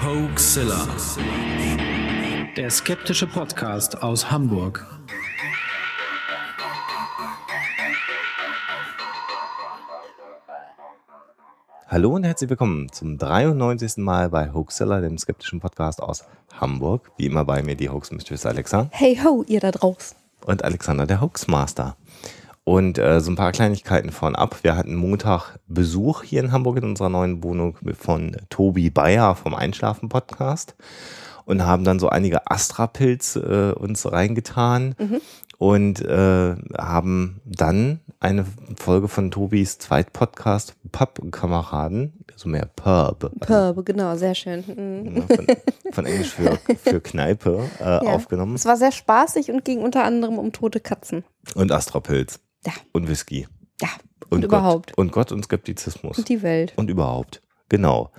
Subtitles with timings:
[0.00, 0.86] Hoaxilla.
[2.56, 4.86] Der skeptische Podcast aus Hamburg.
[11.94, 13.98] Hallo und herzlich willkommen zum 93.
[13.98, 17.12] Mal bei Hoaxilla, dem skeptischen Podcast aus Hamburg.
[17.16, 18.88] Wie immer bei mir die Hoax Mistress Alexa.
[18.90, 20.16] Hey ho, ihr da draußen.
[20.44, 21.96] Und Alexander, der Hoaxmaster.
[22.64, 24.56] Und äh, so ein paar Kleinigkeiten von ab.
[24.62, 29.54] Wir hatten Montag Besuch hier in Hamburg in unserer neuen Wohnung von Tobi Bayer vom
[29.54, 30.74] Einschlafen-Podcast
[31.44, 35.20] und haben dann so einige Astra-Pilz äh, uns reingetan mhm.
[35.64, 38.44] Und äh, haben dann eine
[38.76, 43.32] Folge von Tobis Zweitpodcast Pub-Kameraden, also mehr Pub.
[43.40, 44.62] Also, Pub, genau, sehr schön.
[44.66, 45.22] Mhm.
[45.22, 45.46] Von,
[45.92, 48.00] von, Englisch für, für Kneipe äh, ja.
[48.00, 48.54] aufgenommen.
[48.56, 51.24] Es war sehr spaßig und ging unter anderem um tote Katzen.
[51.54, 52.40] Und Astra-Pilz.
[52.66, 52.72] Ja.
[52.92, 53.48] Und Whisky.
[53.80, 53.88] Ja.
[54.28, 54.88] Und, und überhaupt.
[54.88, 54.98] Gott.
[54.98, 56.18] Und Gott und Skeptizismus.
[56.18, 56.74] Und die Welt.
[56.76, 57.40] Und überhaupt.
[57.70, 58.10] Genau.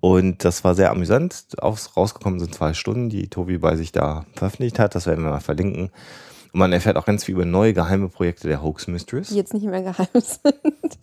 [0.00, 1.44] Und das war sehr amüsant.
[1.58, 4.96] Aus, rausgekommen sind zwei Stunden, die Tobi bei sich da veröffentlicht hat.
[4.96, 5.92] Das werden wir mal verlinken.
[6.58, 9.28] Und man erfährt auch ganz viel über neue geheime Projekte der Hoax Mistress.
[9.28, 10.98] Die jetzt nicht mehr geheim sind.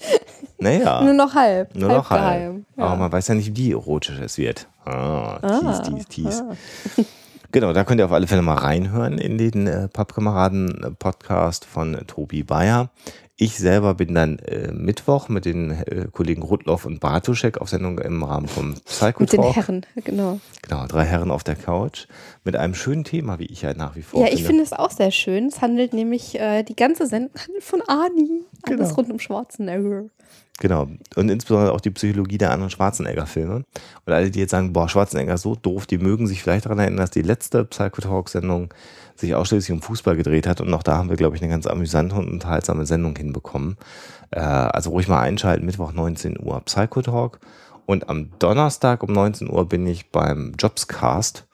[0.58, 1.02] Naja.
[1.02, 1.74] Nur noch halb.
[1.74, 2.22] Nur halb noch halb.
[2.22, 2.66] Geheim.
[2.76, 2.84] Ja.
[2.84, 4.68] Aber man weiß ja nicht, wie erotisch es wird.
[4.84, 6.44] Ah, Ah, tease, tease, tease.
[6.52, 7.04] ah.
[7.54, 12.44] Genau, da könnt ihr auf alle Fälle mal reinhören in den äh, Pappkameraden-Podcast von Tobi
[12.44, 12.90] Bayer.
[13.38, 18.00] Ich selber bin dann äh, Mittwoch mit den äh, Kollegen Rudloff und Bartuschek auf Sendung
[18.00, 19.44] im Rahmen vom Psycho Mit den.
[19.44, 20.40] Herren, genau.
[20.62, 22.08] Genau, drei Herren auf der Couch
[22.46, 24.90] mit einem schönen Thema, wie ich ja nach wie vor Ja, ich finde es auch
[24.92, 25.48] sehr schön.
[25.48, 28.44] Es handelt nämlich, äh, die ganze Sendung handelt von Ani.
[28.64, 28.94] Alles Genau.
[28.96, 30.06] rund um Schwarzenegger.
[30.60, 30.88] Genau.
[31.16, 33.56] Und insbesondere auch die Psychologie der anderen Schwarzenegger-Filme.
[34.06, 36.80] Und alle, die jetzt sagen, boah, Schwarzenegger ist so doof, die mögen sich vielleicht daran
[36.80, 38.74] erinnern, dass die letzte Psycho-Talk-Sendung
[39.16, 40.62] sich ausschließlich um Fußball gedreht hat.
[40.62, 43.78] Und auch da haben wir, glaube ich, eine ganz amüsante und unterhaltsame Sendung hinbekommen.
[44.32, 47.40] Äh, also ruhig mal einschalten, Mittwoch 19 Uhr Psycho-Talk.
[47.86, 51.48] Und am Donnerstag um 19 Uhr bin ich beim Jobscast.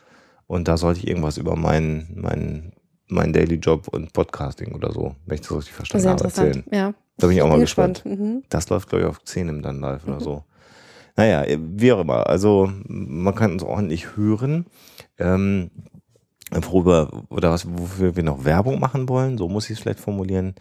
[0.45, 2.73] Und da sollte ich irgendwas über meinen, meinen,
[3.07, 6.47] meinen Daily Job und Podcasting oder so, wenn ich das richtig verstanden Sehr habe, interessant.
[6.47, 6.65] erzählen.
[6.71, 6.93] Ja.
[7.21, 8.03] Da bin ich auch mal gespannt.
[8.03, 8.43] Mhm.
[8.49, 10.43] Das läuft, glaube ich, auf 10 im dann live oder so.
[11.15, 12.27] Naja, wie auch immer.
[12.27, 14.65] Also, man kann uns ordentlich hören.
[15.19, 15.69] Ähm,
[16.51, 20.55] worüber, oder was, wofür wir noch Werbung machen wollen, so muss ich es vielleicht formulieren,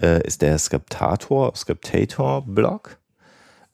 [0.00, 2.98] äh, ist der Skeptator, Skeptator-Blog.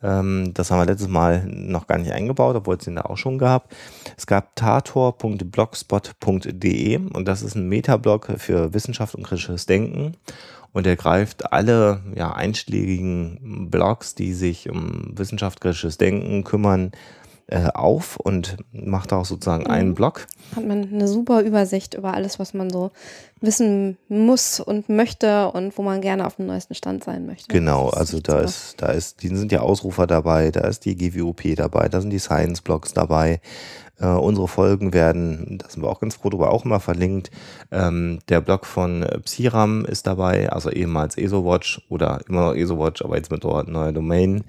[0.03, 3.19] Ähm, das haben wir letztes Mal noch gar nicht eingebaut, obwohl es den da auch
[3.19, 3.69] schon gab.
[4.19, 10.17] Skeptator.blogspot.de und das ist ein Metablog für Wissenschaft und kritisches Denken.
[10.73, 16.93] Und er greift alle ja, einschlägigen Blogs, die sich um Wissenschaft, kritisches Denken kümmern,
[17.51, 20.27] äh, auf und macht daraus sozusagen einen Blog.
[20.55, 22.93] Hat man eine super Übersicht über alles, was man so
[23.41, 27.49] wissen muss und möchte und wo man gerne auf dem neuesten Stand sein möchte.
[27.49, 28.45] Genau, also da super.
[28.45, 32.11] ist, da ist, die sind ja Ausrufer dabei, da ist die GWOP dabei, da sind
[32.11, 33.41] die Science-Blogs dabei.
[34.01, 37.31] Äh, unsere Folgen werden, da sind wir auch ganz froh drüber, auch immer verlinkt.
[37.71, 43.03] Ähm, der Blog von äh, Psiram ist dabei, also ehemals ESOWatch oder immer noch ESOWatch,
[43.03, 44.43] aber jetzt mit dort neuer Domain.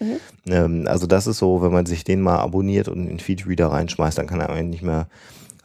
[0.48, 3.68] Ähm, also das ist so, wenn man sich den mal abonniert und in den Feedreader
[3.68, 5.08] reinschmeißt, dann kann er eigentlich nicht mehr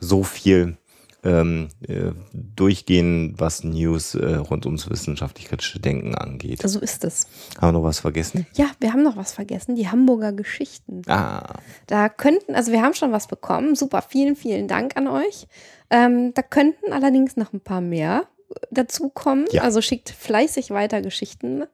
[0.00, 0.76] so viel
[1.26, 6.62] ähm, äh, durchgehen, was News äh, rund ums wissenschaftlich-kritische Denken angeht.
[6.62, 7.26] So ist es.
[7.60, 8.46] Haben wir noch was vergessen?
[8.54, 11.02] Ja, wir haben noch was vergessen, die Hamburger Geschichten.
[11.08, 11.54] Ah,
[11.88, 13.74] Da könnten, also wir haben schon was bekommen.
[13.74, 15.48] Super, vielen, vielen Dank an euch.
[15.90, 18.24] Ähm, da könnten allerdings noch ein paar mehr
[18.70, 19.46] dazukommen.
[19.50, 19.62] Ja.
[19.62, 21.64] Also schickt fleißig weiter Geschichten.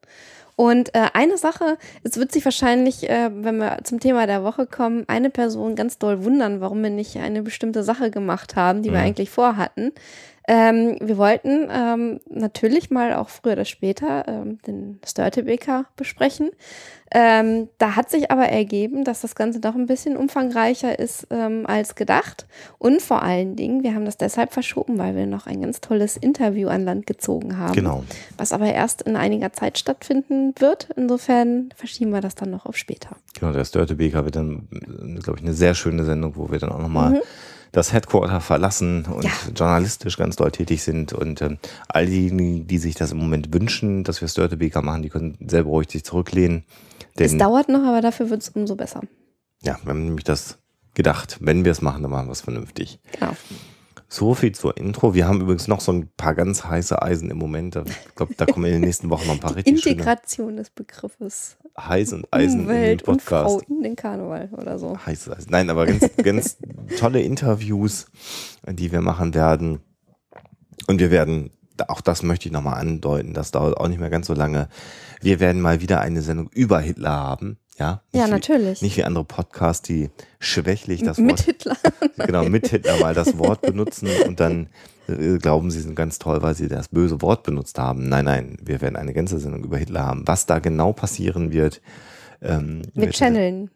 [0.56, 4.66] Und äh, eine Sache, es wird sich wahrscheinlich, äh, wenn wir zum Thema der Woche
[4.66, 8.90] kommen, eine Person ganz doll wundern, warum wir nicht eine bestimmte Sache gemacht haben, die
[8.90, 9.04] wir Mhm.
[9.06, 9.92] eigentlich vorhatten.
[10.48, 16.50] Ähm, wir wollten ähm, natürlich mal auch früher oder später ähm, den Störtebeker besprechen.
[17.14, 21.67] Ähm, da hat sich aber ergeben, dass das Ganze doch ein bisschen umfangreicher ist ähm,
[21.67, 22.46] als gedacht.
[22.78, 26.17] Und vor allen Dingen, wir haben das deshalb verschoben, weil wir noch ein ganz tolles
[26.17, 27.75] Interview an Land gezogen haben.
[27.75, 28.02] genau.
[28.38, 30.88] Was aber erst in einiger Zeit stattfinden wird.
[30.96, 33.17] Insofern verschieben wir das dann noch auf später.
[33.38, 34.69] Genau, der Störtebeker wird dann,
[35.22, 37.20] glaube ich, eine sehr schöne Sendung, wo wir dann auch nochmal Mhm.
[37.72, 39.30] Das Headquarter verlassen und Ja.
[39.56, 41.12] journalistisch ganz doll tätig sind.
[41.12, 41.58] Und ähm,
[41.88, 45.70] all diejenigen, die sich das im Moment wünschen, dass wir Störtebeker machen, die können selber
[45.70, 46.64] ruhig sich zurücklehnen.
[47.16, 49.00] Es dauert noch, aber dafür wird es umso besser.
[49.62, 50.58] ja, wir haben nämlich das
[50.94, 52.98] gedacht, wenn wir es machen, dann machen wir es vernünftig.
[53.19, 53.34] Genau.
[54.12, 55.14] So viel zur Intro.
[55.14, 57.76] Wir haben übrigens noch so ein paar ganz heiße Eisen im Moment.
[57.76, 60.69] Ich glaube, da kommen in den nächsten Wochen noch ein paar richtig Integration schöne, des
[60.69, 61.56] Begriffes.
[61.81, 63.55] Heiß und Eisen Umwelt in den Podcast.
[63.55, 64.99] Und Frau in den Karneval oder so.
[65.06, 65.50] Heißes Eisen.
[65.50, 66.59] Nein, aber ganz, ganz
[66.99, 68.05] tolle Interviews,
[68.69, 69.81] die wir machen werden.
[70.88, 71.50] Und wir werden,
[71.88, 74.69] auch das möchte ich nochmal andeuten, das dauert auch nicht mehr ganz so lange.
[75.23, 77.56] Wir werden mal wieder eine Sendung über Hitler haben.
[77.82, 78.81] Ja, ja natürlich.
[78.81, 81.40] Wie, nicht wie andere Podcasts, die schwächlich das mit Wort.
[81.40, 81.76] Hitler.
[82.26, 84.69] genau, mit Hitler mal das Wort benutzen und dann
[85.08, 88.08] äh, glauben, sie sind ganz toll, weil sie das böse Wort benutzt haben.
[88.08, 90.23] Nein, nein, wir werden eine ganze Sendung über Hitler haben.
[90.26, 91.82] Was da genau passieren wird.
[92.40, 93.69] Ähm, wir channeln.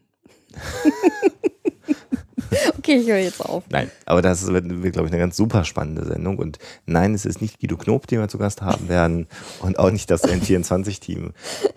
[2.79, 3.64] okay, ich höre jetzt auf.
[3.70, 6.38] Nein, aber das wird, wird glaube ich, eine ganz super spannende Sendung.
[6.38, 9.26] Und nein, es ist nicht Guido Knob, den wir zu Gast haben werden
[9.62, 11.32] und auch nicht das N24-Team.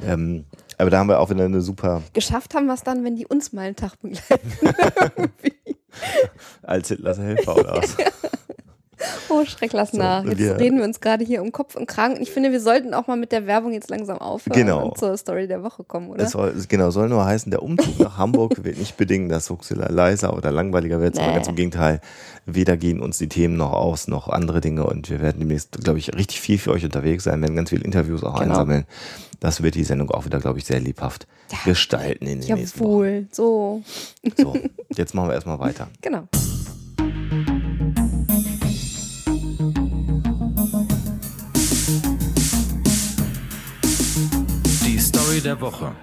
[0.06, 0.46] Ähm,
[0.80, 2.02] aber da haben wir auch wieder eine super.
[2.14, 4.52] Geschafft haben wir es dann, wenn die uns mal einen Tag begleiten.
[6.64, 7.98] Als Hitlers Helfer oder was?
[9.30, 10.26] Oh, Schreck, lass nach.
[10.26, 12.18] Jetzt wir, reden wir uns gerade hier um Kopf und Kragen.
[12.20, 14.90] Ich finde, wir sollten auch mal mit der Werbung jetzt langsam aufhören genau.
[14.90, 16.24] und zur Story der Woche kommen, oder?
[16.24, 19.90] Es soll, genau, soll nur heißen, der Umzug nach Hamburg wird nicht bedingen, dass Huxilla
[19.90, 21.38] leiser oder langweiliger wird, sondern nee.
[21.38, 22.02] ganz im Gegenteil.
[22.46, 26.00] Weder gehen uns die Themen noch aus, noch andere Dinge und wir werden demnächst, glaube
[26.00, 28.52] ich, richtig viel für euch unterwegs sein, werden ganz viele Interviews auch genau.
[28.52, 28.86] einsammeln.
[29.40, 31.58] Das wird die Sendung auch wieder, glaube ich, sehr lebhaft ja.
[31.66, 32.60] gestalten in den Jawohl.
[32.60, 32.90] nächsten Wochen.
[32.90, 33.84] Jawohl, so.
[34.36, 34.56] So,
[34.96, 35.88] jetzt machen wir erstmal weiter.
[36.02, 36.28] Genau.
[45.00, 45.96] Story der Woche.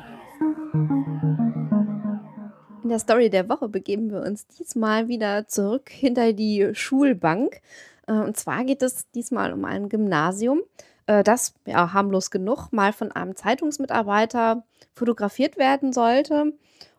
[2.83, 7.61] In der Story der Woche begeben wir uns diesmal wieder zurück hinter die Schulbank.
[8.07, 10.63] Äh, und zwar geht es diesmal um ein Gymnasium,
[11.07, 14.65] äh, das, ja, harmlos genug, mal von einem Zeitungsmitarbeiter
[14.95, 16.53] fotografiert werden sollte.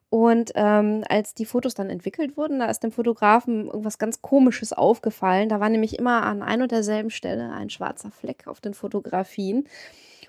[0.09, 4.71] Und ähm, als die Fotos dann entwickelt wurden, da ist dem Fotografen irgendwas ganz Komisches
[4.71, 5.49] aufgefallen.
[5.49, 9.67] Da war nämlich immer an ein und derselben Stelle ein schwarzer Fleck auf den Fotografien.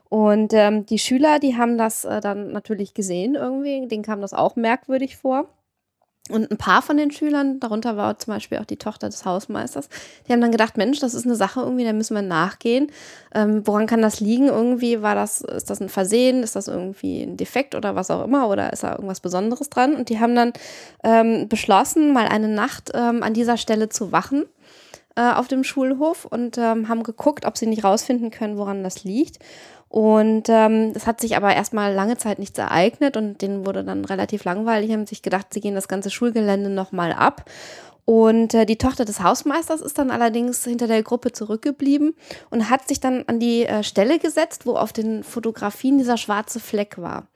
[0.09, 4.33] Und ähm, die Schüler, die haben das äh, dann natürlich gesehen irgendwie, denen kam das
[4.33, 5.49] auch merkwürdig vor.
[6.31, 9.89] Und ein paar von den Schülern, darunter war zum Beispiel auch die Tochter des Hausmeisters,
[10.27, 12.93] die haben dann gedacht, Mensch, das ist eine Sache irgendwie, da müssen wir nachgehen.
[13.35, 14.49] Ähm, woran kann das liegen?
[14.49, 18.25] Irgendwie war das, ist das ein Versehen, ist das irgendwie ein Defekt oder was auch
[18.25, 19.97] immer oder ist da irgendwas Besonderes dran?
[19.97, 20.53] Und die haben dann
[21.03, 24.45] ähm, beschlossen, mal eine Nacht ähm, an dieser Stelle zu wachen
[25.17, 29.03] äh, auf dem Schulhof und ähm, haben geguckt, ob sie nicht rausfinden können, woran das
[29.05, 29.39] liegt.
[29.89, 34.05] Und ähm, es hat sich aber erstmal lange Zeit nichts ereignet und denen wurde dann
[34.05, 37.45] relativ langweilig, haben sich gedacht, sie gehen das ganze Schulgelände nochmal ab.
[38.05, 42.15] Und äh, die Tochter des Hausmeisters ist dann allerdings hinter der Gruppe zurückgeblieben
[42.49, 46.59] und hat sich dann an die äh, Stelle gesetzt, wo auf den Fotografien dieser schwarze
[46.59, 47.27] Fleck war.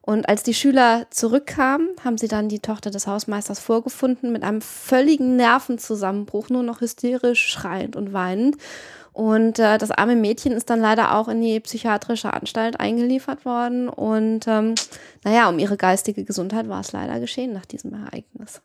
[0.00, 4.62] Und als die Schüler zurückkamen, haben sie dann die Tochter des Hausmeisters vorgefunden mit einem
[4.62, 8.56] völligen Nervenzusammenbruch, nur noch hysterisch schreiend und weinend.
[9.16, 13.88] Und äh, das arme Mädchen ist dann leider auch in die psychiatrische Anstalt eingeliefert worden.
[13.88, 14.74] Und ähm,
[15.24, 18.60] naja, um ihre geistige Gesundheit war es leider geschehen nach diesem Ereignis.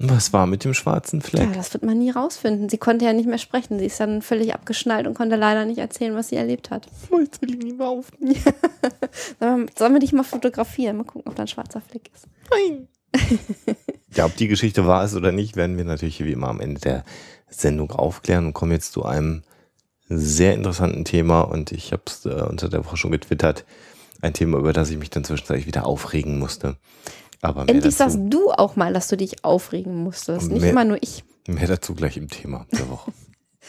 [0.00, 1.42] Was war mit dem schwarzen Fleck?
[1.42, 2.68] Ja, das wird man nie rausfinden.
[2.68, 3.78] Sie konnte ja nicht mehr sprechen.
[3.78, 6.88] Sie ist dann völlig abgeschnallt und konnte leider nicht erzählen, was sie erlebt hat.
[7.20, 8.10] Jetzt will ich nie mehr auf.
[9.38, 10.96] Sollen wir dich mal fotografieren?
[10.96, 12.26] Mal gucken, ob da ein schwarzer Fleck ist.
[12.50, 12.88] Nein.
[14.16, 16.80] ja, ob die Geschichte wahr ist oder nicht, werden wir natürlich wie immer am Ende
[16.80, 17.04] der
[17.48, 19.44] Sendung aufklären und kommen jetzt zu einem
[20.18, 23.64] sehr interessanten Thema und ich habe es äh, unter der Woche schon getwittert.
[24.20, 26.76] Ein Thema, über das ich mich dann zwischenzeitlich wieder aufregen musste.
[27.40, 30.84] Aber Endlich dazu, sagst du auch mal, dass du dich aufregen musstest, nicht mehr, immer
[30.84, 31.24] nur ich.
[31.46, 33.12] Mehr dazu gleich im Thema der Woche.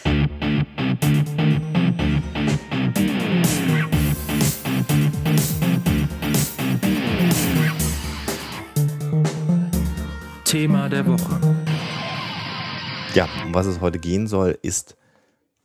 [10.44, 11.40] Thema der Woche.
[13.14, 14.98] Ja, um was es heute gehen soll, ist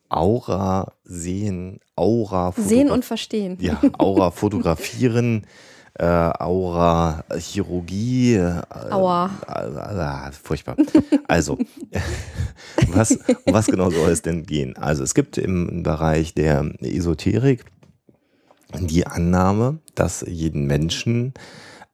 [0.09, 3.59] Aura sehen, Aura sehen und verstehen.
[3.61, 5.47] Ja, Aura fotografieren,
[5.95, 8.35] äh, Aura Chirurgie.
[8.35, 9.31] Äh, Aua.
[9.49, 10.77] Äh, äh, furchtbar.
[11.27, 11.59] Also,
[12.89, 13.13] was,
[13.45, 14.77] um was genau soll es denn gehen?
[14.77, 17.65] Also, es gibt im Bereich der Esoterik
[18.79, 21.35] die Annahme, dass jeden Menschen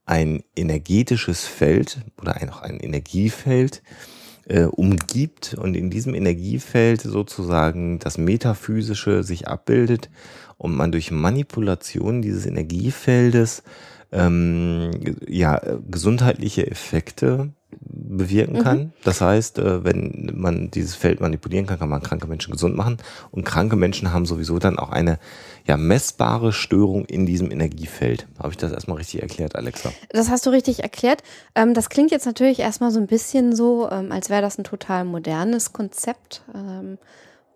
[0.04, 4.21] ein energetisches Feld oder ein, auch ein Energiefeld äh,
[4.66, 10.11] umgibt und in diesem Energiefeld sozusagen das Metaphysische sich abbildet
[10.58, 13.62] und man durch Manipulation dieses Energiefeldes
[14.12, 14.90] ähm,
[15.26, 17.52] ja, gesundheitliche Effekte
[17.84, 18.78] bewirken kann.
[18.78, 18.92] Mhm.
[19.04, 22.98] Das heißt, äh, wenn man dieses Feld manipulieren kann, kann man kranke Menschen gesund machen.
[23.30, 25.18] Und kranke Menschen haben sowieso dann auch eine
[25.66, 28.26] ja, messbare Störung in diesem Energiefeld.
[28.38, 29.92] Habe ich das erstmal richtig erklärt, Alexa?
[30.10, 31.22] Das hast du richtig erklärt.
[31.54, 34.64] Ähm, das klingt jetzt natürlich erstmal so ein bisschen so, ähm, als wäre das ein
[34.64, 36.42] total modernes Konzept.
[36.54, 36.98] Ähm,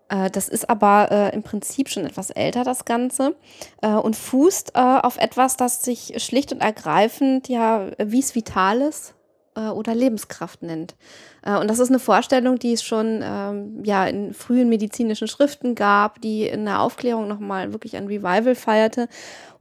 [0.08, 3.34] äh, das ist aber äh, im Prinzip schon etwas älter, das Ganze,
[3.80, 9.14] und fußt auf etwas, das sich schlicht und ergreifend ja vis vitalis
[9.56, 10.94] äh, oder Lebenskraft nennt.
[11.42, 15.74] Äh, und das ist eine Vorstellung, die es schon ähm, ja, in frühen medizinischen Schriften
[15.74, 19.08] gab, die in der Aufklärung nochmal wirklich ein Revival feierte.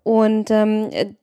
[0.04, 1.14] Und ähm, äh,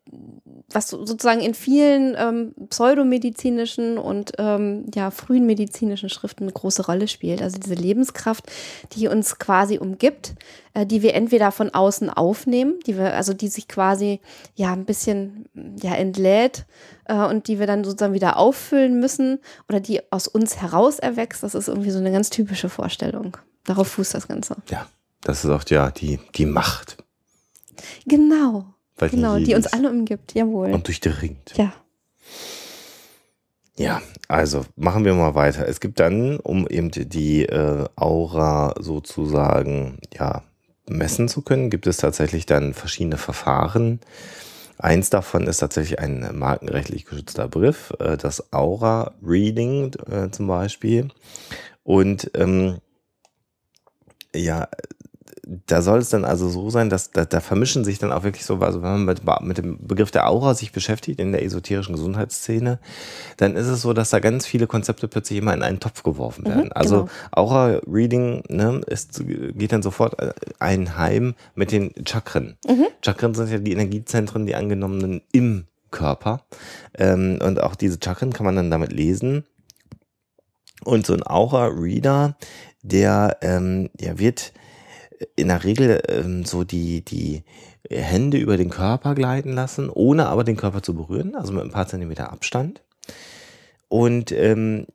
[0.75, 7.09] was sozusagen in vielen ähm, pseudomedizinischen und ähm, ja, frühen medizinischen Schriften eine große Rolle
[7.09, 7.43] spielt.
[7.43, 8.51] Also diese Lebenskraft,
[8.93, 10.35] die uns quasi umgibt,
[10.75, 14.21] äh, die wir entweder von außen aufnehmen, die wir, also die sich quasi
[14.55, 15.47] ja ein bisschen
[15.83, 16.67] ja, entlädt
[17.05, 19.39] äh, und die wir dann sozusagen wieder auffüllen müssen
[19.69, 21.43] oder die aus uns heraus erwächst.
[21.43, 23.37] Das ist irgendwie so eine ganz typische Vorstellung.
[23.65, 24.57] Darauf fußt das Ganze.
[24.69, 24.87] Ja,
[25.23, 26.97] das ist auch ja die, die Macht.
[28.07, 28.75] Genau.
[29.03, 30.71] Weil genau, die uns alle umgibt, jawohl.
[30.71, 31.55] Und durchdringt.
[31.57, 31.73] Ja.
[33.77, 35.67] Ja, also machen wir mal weiter.
[35.67, 40.45] Es gibt dann, um eben die äh, Aura sozusagen ja,
[40.89, 43.99] messen zu können, gibt es tatsächlich dann verschiedene Verfahren.
[44.79, 51.09] Eins davon ist tatsächlich ein markenrechtlich geschützter Begriff, äh, das Aura Reading äh, zum Beispiel.
[51.83, 52.79] Und ähm,
[54.33, 54.69] ja,
[55.45, 58.45] da soll es dann also so sein, dass da, da vermischen sich dann auch wirklich
[58.45, 61.95] so, also wenn man mit, mit dem Begriff der Aura sich beschäftigt in der esoterischen
[61.95, 62.79] Gesundheitsszene,
[63.39, 66.45] dann ist es so, dass da ganz viele Konzepte plötzlich immer in einen Topf geworfen
[66.45, 66.67] werden.
[66.67, 67.11] Mhm, also genau.
[67.33, 70.17] Aura-Reading ne, ist, geht dann sofort
[70.61, 72.57] einheim mit den Chakren.
[72.69, 72.87] Mhm.
[73.05, 76.45] Chakren sind ja die Energiezentren, die angenommenen im Körper.
[76.97, 79.45] Ähm, und auch diese Chakren kann man dann damit lesen.
[80.85, 82.37] Und so ein Aura-Reader,
[82.83, 84.53] der ähm, ja, wird
[85.37, 87.43] in der Regel ähm, so die, die
[87.89, 91.71] Hände über den Körper gleiten lassen, ohne aber den Körper zu berühren, also mit ein
[91.71, 92.83] paar Zentimeter Abstand.
[93.89, 94.87] Und ähm,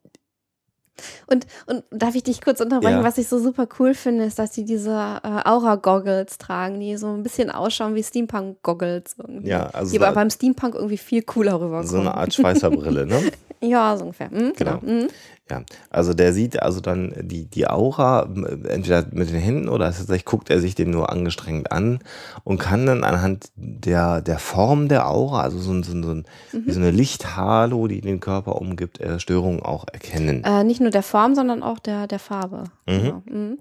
[1.27, 2.97] und, und darf ich dich kurz unterbrechen?
[2.99, 3.03] Ja.
[3.03, 4.91] Was ich so super cool finde, ist, dass sie diese
[5.23, 9.15] äh, Aura-Goggles tragen, die so ein bisschen ausschauen wie Steampunk-Goggles.
[9.43, 11.87] Ja, also die aber beim Steampunk irgendwie viel cooler rüberkommen.
[11.87, 13.21] So eine Art Schweißerbrille, ne?
[13.61, 14.29] ja, so ungefähr.
[14.31, 14.79] Mhm, genau.
[14.81, 15.07] Mhm.
[15.49, 18.27] Ja, also der sieht also dann die, die Aura
[18.67, 21.99] entweder mit den Händen oder tatsächlich guckt er sich den nur angestrengt an
[22.43, 26.23] und kann dann anhand der, der Form der Aura, also so, so, so, mhm.
[26.67, 30.43] so eine Lichthalo, die den Körper umgibt, äh, Störungen auch erkennen.
[30.43, 32.65] Äh, nicht nur der Form, sondern auch der, der Farbe.
[32.85, 33.01] Mhm.
[33.01, 33.57] Genau.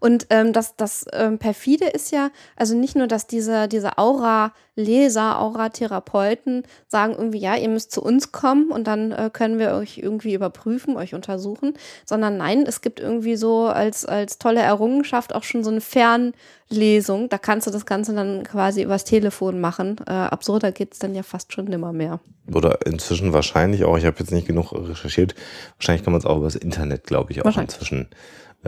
[0.00, 5.40] Und ähm, das, das ähm, perfide ist ja, also nicht nur, dass diese, diese Aura-Leser,
[5.40, 9.98] Aura-Therapeuten sagen irgendwie, ja, ihr müsst zu uns kommen und dann äh, können wir euch
[9.98, 11.74] irgendwie überprüfen, euch untersuchen,
[12.04, 17.28] sondern nein, es gibt irgendwie so als, als tolle Errungenschaft auch schon so eine Fernlesung.
[17.28, 19.96] Da kannst du das Ganze dann quasi übers Telefon machen.
[20.06, 22.20] Äh, absurder geht es dann ja fast schon nimmer mehr.
[22.52, 25.34] Oder inzwischen wahrscheinlich auch, ich habe jetzt nicht genug recherchiert,
[25.78, 28.08] wahrscheinlich kann man es auch übers Internet, glaube ich, auch inzwischen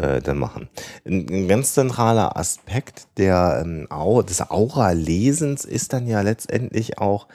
[0.03, 0.69] äh, dann machen.
[1.07, 7.29] Ein, ein, ganz zentraler Aspekt der, ähm, Au des Aura-Lesens ist dann ja letztendlich auch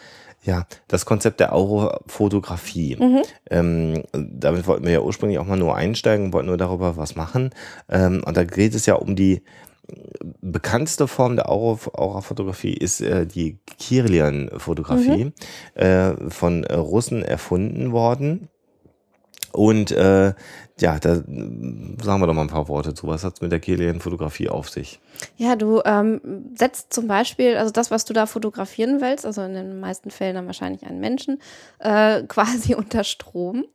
[0.45, 2.97] ja, das Konzept der Aurofotografie.
[2.97, 3.21] Mhm.
[3.49, 7.51] Ähm, damit wollten wir ja ursprünglich auch mal nur einsteigen, wollten nur darüber was machen.
[7.89, 9.43] Ähm, und da geht es ja um die
[10.41, 15.33] bekannteste Form der Aurafotografie ist äh, die Kirlian-Fotografie, mhm.
[15.75, 18.49] äh, von Russen erfunden worden.
[19.53, 20.33] Und äh,
[20.79, 23.07] ja, da sagen wir doch mal ein paar Worte zu.
[23.07, 24.99] Was hat es mit der Kirlian-Fotografie auf sich?
[25.37, 29.53] Ja, du ähm, setzt zum Beispiel, also das, was du da fotografieren willst, also in
[29.53, 31.39] den meisten Fällen dann wahrscheinlich einen Menschen,
[31.77, 33.65] äh, quasi unter Strom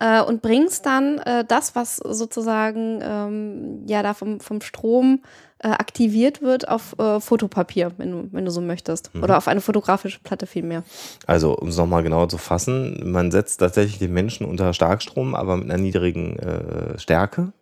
[0.00, 5.22] äh, und bringst dann äh, das, was sozusagen ähm, ja da vom, vom Strom
[5.62, 9.14] äh, aktiviert wird auf äh, Fotopapier, wenn du, wenn du so möchtest.
[9.14, 9.22] Mhm.
[9.22, 10.84] Oder auf eine fotografische Platte vielmehr.
[11.26, 15.56] Also, um es nochmal genauer zu fassen, man setzt tatsächlich den Menschen unter Starkstrom, aber
[15.56, 17.52] mit einer niedrigen äh, Stärke.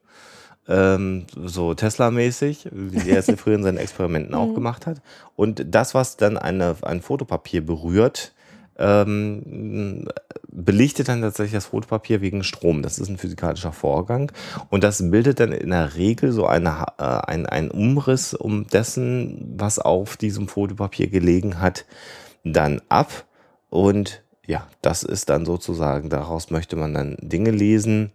[0.68, 4.54] Ähm, so Tesla-mäßig, wie er es früher in seinen Experimenten auch mhm.
[4.54, 5.00] gemacht hat.
[5.34, 8.32] Und das, was dann eine, ein Fotopapier berührt,
[8.78, 10.08] ähm,
[10.48, 12.82] belichtet dann tatsächlich das Fotopapier wegen Strom.
[12.82, 14.32] Das ist ein physikalischer Vorgang
[14.70, 19.54] und das bildet dann in der Regel so eine, äh, ein, einen Umriss um dessen,
[19.56, 21.84] was auf diesem Fotopapier gelegen hat,
[22.44, 23.24] dann ab
[23.70, 28.12] und ja, das ist dann sozusagen, daraus möchte man dann Dinge lesen,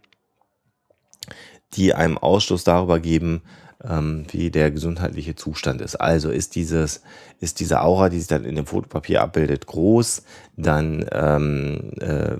[1.74, 3.42] die einem Ausschluss darüber geben,
[3.82, 5.96] ähm, wie der gesundheitliche Zustand ist.
[5.96, 7.02] Also ist dieses,
[7.44, 10.22] ist diese Aura, die sich dann in dem Fotopapier abbildet, groß,
[10.56, 12.36] dann ähm, äh,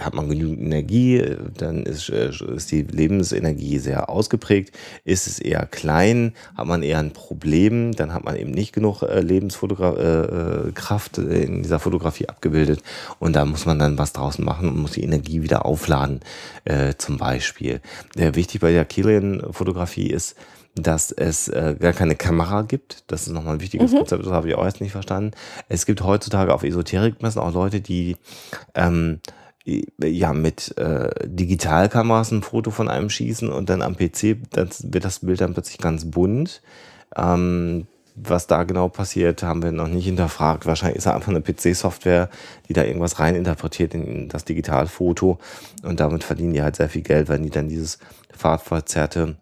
[0.00, 4.76] hat man genügend Energie, dann ist, äh, ist die Lebensenergie sehr ausgeprägt.
[5.04, 9.02] Ist es eher klein, hat man eher ein Problem, dann hat man eben nicht genug
[9.02, 12.82] äh, Lebenskraft äh, äh, in dieser Fotografie abgebildet
[13.18, 16.20] und da muss man dann was draußen machen und muss die Energie wieder aufladen,
[16.64, 17.80] äh, zum Beispiel.
[18.16, 20.36] Äh, wichtig bei der Killian-Fotografie ist,
[20.82, 23.04] dass es äh, gar keine Kamera gibt.
[23.06, 23.98] Das ist nochmal ein wichtiges mhm.
[23.98, 25.32] Konzept, das habe ich auch erst nicht verstanden.
[25.68, 28.16] Es gibt heutzutage auf Esoterikmessen auch Leute, die
[28.74, 29.20] ähm,
[30.02, 35.04] ja mit äh, Digitalkameras ein Foto von einem schießen und dann am PC das, wird
[35.04, 36.62] das Bild dann plötzlich ganz bunt.
[37.16, 37.86] Ähm,
[38.20, 40.66] was da genau passiert, haben wir noch nicht hinterfragt.
[40.66, 42.28] Wahrscheinlich ist es einfach eine PC-Software,
[42.68, 45.38] die da irgendwas reininterpretiert in das Digitalfoto
[45.84, 47.98] und damit verdienen die halt sehr viel Geld, weil die dann dieses
[48.36, 49.36] farbverzerrte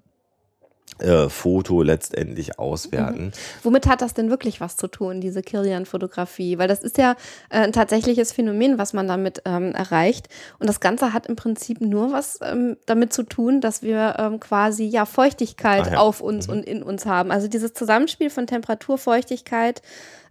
[0.99, 3.27] äh, Foto letztendlich auswerten.
[3.27, 3.33] Mhm.
[3.63, 6.59] Womit hat das denn wirklich was zu tun, diese Kilian-Fotografie?
[6.59, 7.13] Weil das ist ja
[7.51, 10.29] äh, ein tatsächliches Phänomen, was man damit ähm, erreicht.
[10.59, 14.41] Und das Ganze hat im Prinzip nur was ähm, damit zu tun, dass wir ähm,
[14.41, 15.99] quasi ja Feuchtigkeit ja.
[15.99, 16.55] auf uns mhm.
[16.55, 17.31] und in uns haben.
[17.31, 19.83] Also dieses Zusammenspiel von Temperatur, Feuchtigkeit,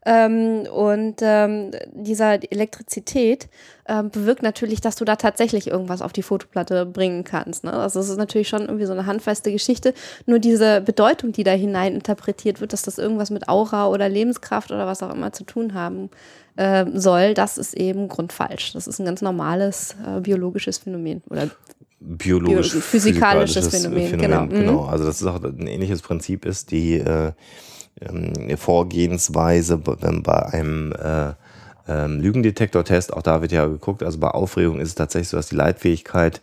[0.06, 3.50] ähm, und ähm, dieser Elektrizität
[3.88, 7.64] ähm, bewirkt natürlich, dass du da tatsächlich irgendwas auf die Fotoplatte bringen kannst.
[7.64, 7.74] Ne?
[7.74, 9.96] Also es ist natürlich schon irgendwie so eine handfeste Geschichte.
[10.28, 14.72] Nur diese Bedeutung, die da hinein interpretiert wird, dass das irgendwas mit Aura oder Lebenskraft
[14.72, 16.12] oder was auch immer zu tun haben
[16.56, 18.74] äh, soll, das ist eben grundfalsch.
[18.74, 21.50] Das ist ein ganz normales äh, biologisches Phänomen oder
[22.00, 24.48] biologisch physikalisches Phänomen, Phänomen, genau.
[24.48, 24.84] genau.
[24.84, 24.90] Mhm.
[24.90, 27.32] Also das ist auch ein ähnliches Prinzip ist, die äh,
[28.02, 31.34] ähm, Vorgehensweise wenn bei einem äh,
[31.88, 35.50] ähm, Lügendetektortest, auch da wird ja geguckt, also bei Aufregung ist es tatsächlich so, dass
[35.50, 36.42] die Leitfähigkeit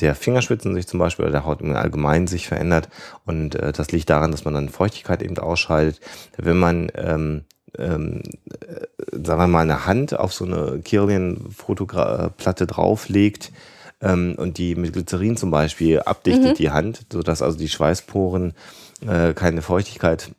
[0.00, 2.88] der Fingerspitzen sich zum Beispiel oder der Haut im Allgemeinen sich verändert
[3.26, 6.00] und äh, das liegt daran, dass man dann Feuchtigkeit eben ausschaltet.
[6.36, 7.44] Wenn man ähm,
[7.76, 8.22] ähm,
[8.60, 13.52] äh, sagen wir mal, eine Hand auf so eine Kirlian-Fotoplatte drauflegt
[14.00, 16.54] ähm, und die mit Glycerin zum Beispiel abdichtet, mhm.
[16.54, 18.54] die Hand, sodass also die Schweißporen
[19.06, 20.30] äh, keine Feuchtigkeit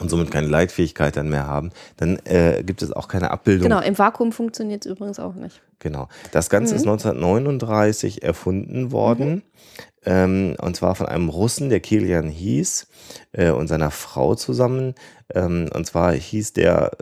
[0.00, 3.68] und somit keine Leitfähigkeit dann mehr haben, dann äh, gibt es auch keine Abbildung.
[3.68, 5.60] Genau, im Vakuum funktioniert es übrigens auch nicht.
[5.78, 6.08] Genau.
[6.32, 6.80] Das Ganze mhm.
[6.80, 9.34] ist 1939 erfunden worden.
[9.34, 9.42] Mhm.
[10.06, 12.86] Ähm, und zwar von einem Russen, der Kilian hieß,
[13.32, 14.94] äh, und seiner Frau zusammen.
[15.34, 16.92] Ähm, und zwar hieß der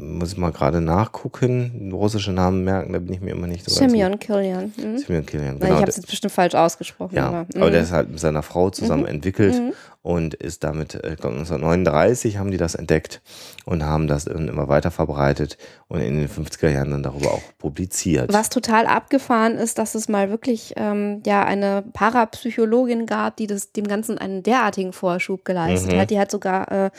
[0.00, 3.74] muss ich mal gerade nachgucken, russische Namen merken, da bin ich mir immer nicht so
[3.74, 4.72] Simeon Kilian.
[4.76, 4.98] Mhm.
[4.98, 5.72] Simeon Kilian, genau.
[5.72, 7.16] Ich habe es jetzt bestimmt falsch ausgesprochen.
[7.16, 7.84] Ja, aber, aber der mhm.
[7.84, 9.08] ist halt mit seiner Frau zusammen mhm.
[9.08, 13.20] entwickelt mhm und ist damit, ich glaube 1939 haben die das entdeckt
[13.66, 15.58] und haben das immer weiter verbreitet
[15.88, 18.32] und in den 50er Jahren dann darüber auch publiziert.
[18.32, 23.72] Was total abgefahren ist, dass es mal wirklich ähm, ja eine Parapsychologin gab, die das
[23.72, 25.98] dem Ganzen einen derartigen Vorschub geleistet mhm.
[25.98, 26.10] hat.
[26.10, 26.90] Die hat sogar äh,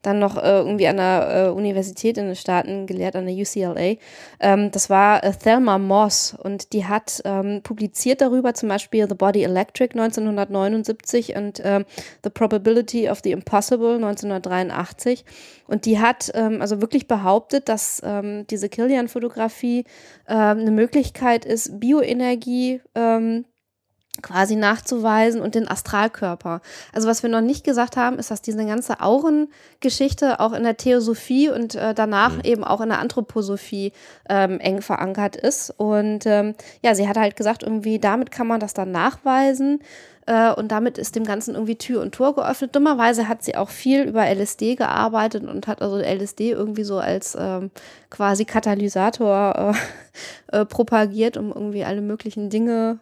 [0.00, 3.96] dann noch äh, irgendwie an der äh, Universität in den Staaten gelehrt, an der UCLA.
[4.40, 9.14] Ähm, das war äh, Thelma Moss und die hat ähm, publiziert darüber, zum Beispiel The
[9.14, 11.84] Body Electric 1979 und ähm,
[12.22, 15.24] The Pro Probability of the Impossible 1983.
[15.66, 19.84] Und die hat ähm, also wirklich behauptet, dass ähm, diese Killian-Fotografie
[20.28, 23.46] ähm, eine Möglichkeit ist, Bioenergie ähm,
[24.22, 26.60] quasi nachzuweisen und den Astralkörper.
[26.92, 30.76] Also was wir noch nicht gesagt haben, ist, dass diese ganze Aurengeschichte auch in der
[30.76, 32.40] Theosophie und äh, danach mhm.
[32.44, 33.92] eben auch in der Anthroposophie
[34.28, 35.70] ähm, eng verankert ist.
[35.76, 39.80] Und ähm, ja, sie hat halt gesagt, irgendwie damit kann man das dann nachweisen.
[40.26, 42.74] Äh, und damit ist dem Ganzen irgendwie Tür und Tor geöffnet.
[42.74, 47.36] Dummerweise hat sie auch viel über LSD gearbeitet und hat also LSD irgendwie so als
[47.38, 47.70] ähm,
[48.10, 49.74] quasi Katalysator
[50.52, 52.98] äh, äh, propagiert, um irgendwie alle möglichen Dinge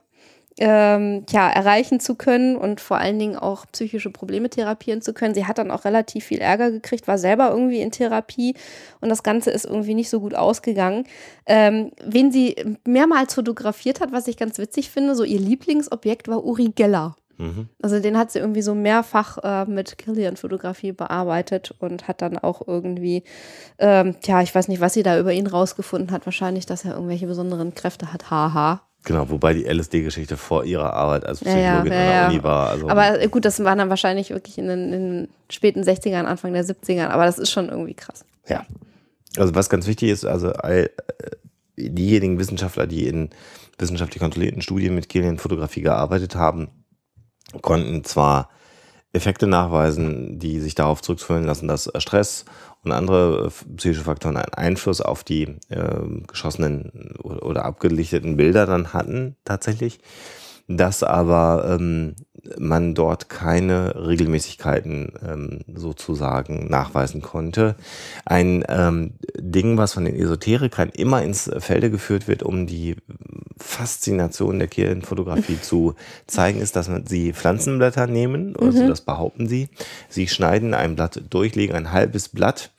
[0.59, 5.35] ähm, ja, erreichen zu können und vor allen Dingen auch psychische Probleme therapieren zu können.
[5.35, 8.55] Sie hat dann auch relativ viel Ärger gekriegt, war selber irgendwie in Therapie
[9.01, 11.07] und das Ganze ist irgendwie nicht so gut ausgegangen.
[11.47, 12.55] Ähm, wen sie
[12.87, 17.17] mehrmals fotografiert hat, was ich ganz witzig finde, so ihr Lieblingsobjekt war Uri Geller.
[17.37, 17.69] Mhm.
[17.83, 22.63] Also den hat sie irgendwie so mehrfach äh, mit Killian-Fotografie bearbeitet und hat dann auch
[22.67, 23.25] irgendwie,
[23.79, 26.27] ähm, ja, ich weiß nicht, was sie da über ihn rausgefunden hat.
[26.27, 28.31] Wahrscheinlich, dass er irgendwelche besonderen Kräfte hat.
[28.31, 28.83] Haha.
[29.05, 32.43] Genau, wobei die LSD-Geschichte vor ihrer Arbeit als Psychologin ja, ja, ja, an der Uni
[32.43, 32.71] war.
[32.71, 36.25] Also aber äh, gut, das war dann wahrscheinlich wirklich in den, in den späten 60ern,
[36.25, 38.25] Anfang der 70ern, aber das ist schon irgendwie krass.
[38.49, 38.65] Ja.
[39.37, 40.89] Also was ganz wichtig ist, also äh,
[41.77, 43.31] diejenigen Wissenschaftler, die in
[43.79, 46.69] wissenschaftlich kontrollierten Studien mit Kilian-Fotografie gearbeitet haben,
[47.61, 48.49] konnten zwar
[49.15, 52.45] Effekte nachweisen, die sich darauf zurückführen lassen, dass Stress
[52.83, 58.93] und andere äh, psychische Faktoren einen Einfluss auf die äh, geschossenen oder abgelichteten Bilder dann
[58.93, 60.01] hatten, tatsächlich.
[60.69, 62.15] Dass aber ähm,
[62.59, 67.77] man dort keine Regelmäßigkeiten ähm, sozusagen nachweisen konnte.
[68.25, 72.97] Ein ähm, Ding, was von den Esoterikern immer ins Felde geführt wird, um die
[73.57, 75.95] Faszination der Kirchenfotografie zu
[76.27, 78.89] zeigen, ist, dass man sie Pflanzenblätter nehmen, also mhm.
[78.89, 79.69] das behaupten sie.
[80.09, 82.73] Sie schneiden ein Blatt durch, legen ein halbes Blatt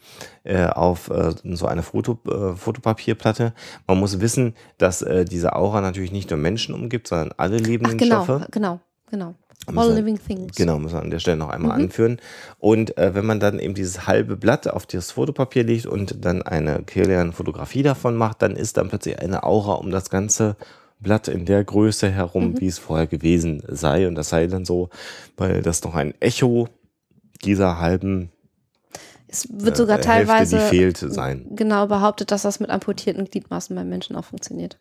[0.44, 3.54] äh, auf äh, so eine Foto, äh, Fotopapierplatte.
[3.88, 7.98] Man muss wissen, dass äh, diese Aura natürlich nicht nur Menschen umgibt, sondern alle lebenden
[7.98, 8.48] Ach, genau, Stoffe.
[8.52, 9.36] Genau, genau.
[9.76, 10.56] All living things.
[10.56, 11.86] Genau, muss man an der Stelle noch einmal mhm.
[11.86, 12.20] anführen.
[12.60, 16.44] Und äh, wenn man dann eben dieses halbe Blatt auf das Fotopapier legt und dann
[16.44, 20.56] eine Kilian-Fotografie davon macht, dann ist dann plötzlich eine Aura um das ganze
[21.00, 22.62] Blatt in der Größe herum, mhm.
[22.62, 24.08] wie es vorher gewesen sei.
[24.08, 24.90] Und das sei dann so,
[25.38, 26.68] weil das noch ein Echo
[27.44, 28.32] dieser halben
[29.36, 31.46] es wird sogar äh, teilweise Hälfte, die fehlt, sein.
[31.52, 34.80] genau behauptet, dass das mit amputierten Gliedmaßen beim Menschen auch funktioniert.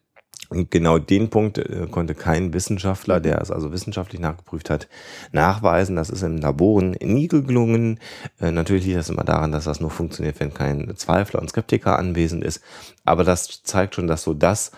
[0.51, 4.89] Und genau den Punkt äh, konnte kein Wissenschaftler, der es also wissenschaftlich nachgeprüft hat,
[5.33, 5.97] nachweisen.
[5.97, 7.99] Das ist im Laboren nie gelungen.
[8.41, 11.99] Äh, natürlich liegt das immer daran, dass das nur funktioniert, wenn kein Zweifler und Skeptiker
[11.99, 12.63] anwesend ist.
[13.05, 14.71] Aber das zeigt schon, dass so das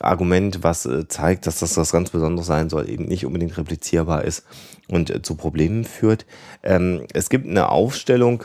[0.00, 4.44] Argument, was zeigt, dass das was ganz Besonderes sein soll, eben nicht unbedingt replizierbar ist
[4.88, 6.26] und zu Problemen führt.
[6.62, 8.44] Ähm, es gibt eine Aufstellung,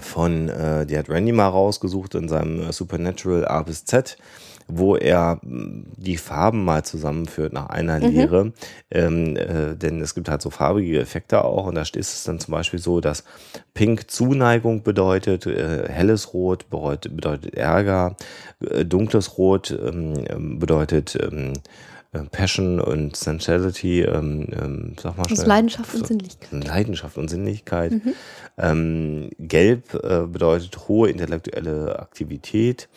[0.00, 4.16] von, äh, die hat Randy mal rausgesucht in seinem äh, Supernatural A bis Z,
[4.68, 8.06] wo er hm, die Farben mal zusammenführt nach einer mhm.
[8.06, 8.52] Lehre.
[8.90, 12.40] Ähm, äh, denn es gibt halt so farbige Effekte auch und da ist es dann
[12.40, 13.24] zum Beispiel so, dass
[13.74, 18.16] Pink Zuneigung bedeutet, äh, helles Rot bedeutet, bedeutet Ärger,
[18.60, 21.58] äh, dunkles Rot ähm, ähm bedeutet ähm, äh,
[22.30, 25.46] Passion und Sensuality, ähm, ähm, sag mal schnell.
[25.46, 26.64] Leidenschaft und Sinnlichkeit.
[26.64, 27.92] Leidenschaft und Sinnlichkeit.
[27.92, 28.14] Mhm.
[28.58, 32.90] Ähm, Gelb äh, bedeutet hohe intellektuelle Aktivität.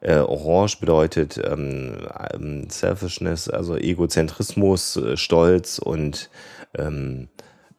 [0.00, 1.96] Äh, Orange bedeutet ähm,
[2.34, 6.28] ähm Selfishness, also Egozentrismus, äh, Stolz und
[6.76, 7.28] ähm,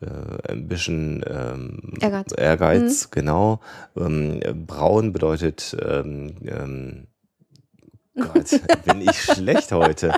[0.02, 3.12] äh, Ambition, ähm, Ehrgeiz, Ehrgeiz mhm.
[3.12, 3.60] genau.
[3.94, 5.78] Braun bedeutet
[8.20, 10.14] Gott, bin ich schlecht heute.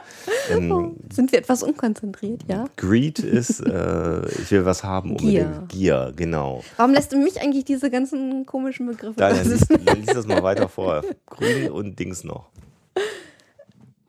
[0.49, 2.65] Ähm, oh, sind wir etwas unkonzentriert, ja?
[2.77, 5.69] Greed ist, äh, ich will was haben unbedingt.
[5.69, 6.07] Gier.
[6.07, 6.63] Gier, genau.
[6.77, 9.15] Warum lässt du mich eigentlich diese ganzen komischen Begriffe?
[9.17, 11.03] Dann liest, lies das mal weiter vor.
[11.27, 12.49] Grün und Dings noch.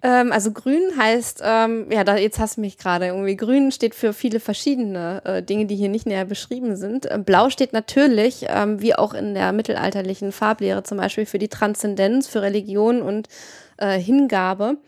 [0.03, 3.37] Ähm, also grün heißt, ähm, ja, da, jetzt hast du mich gerade irgendwie.
[3.37, 7.07] Grün steht für viele verschiedene äh, Dinge, die hier nicht näher beschrieben sind.
[7.07, 11.49] Äh, Blau steht natürlich, ähm, wie auch in der mittelalterlichen Farblehre zum Beispiel, für die
[11.49, 13.29] Transzendenz, für Religion und
[13.77, 14.79] äh, Hingabe.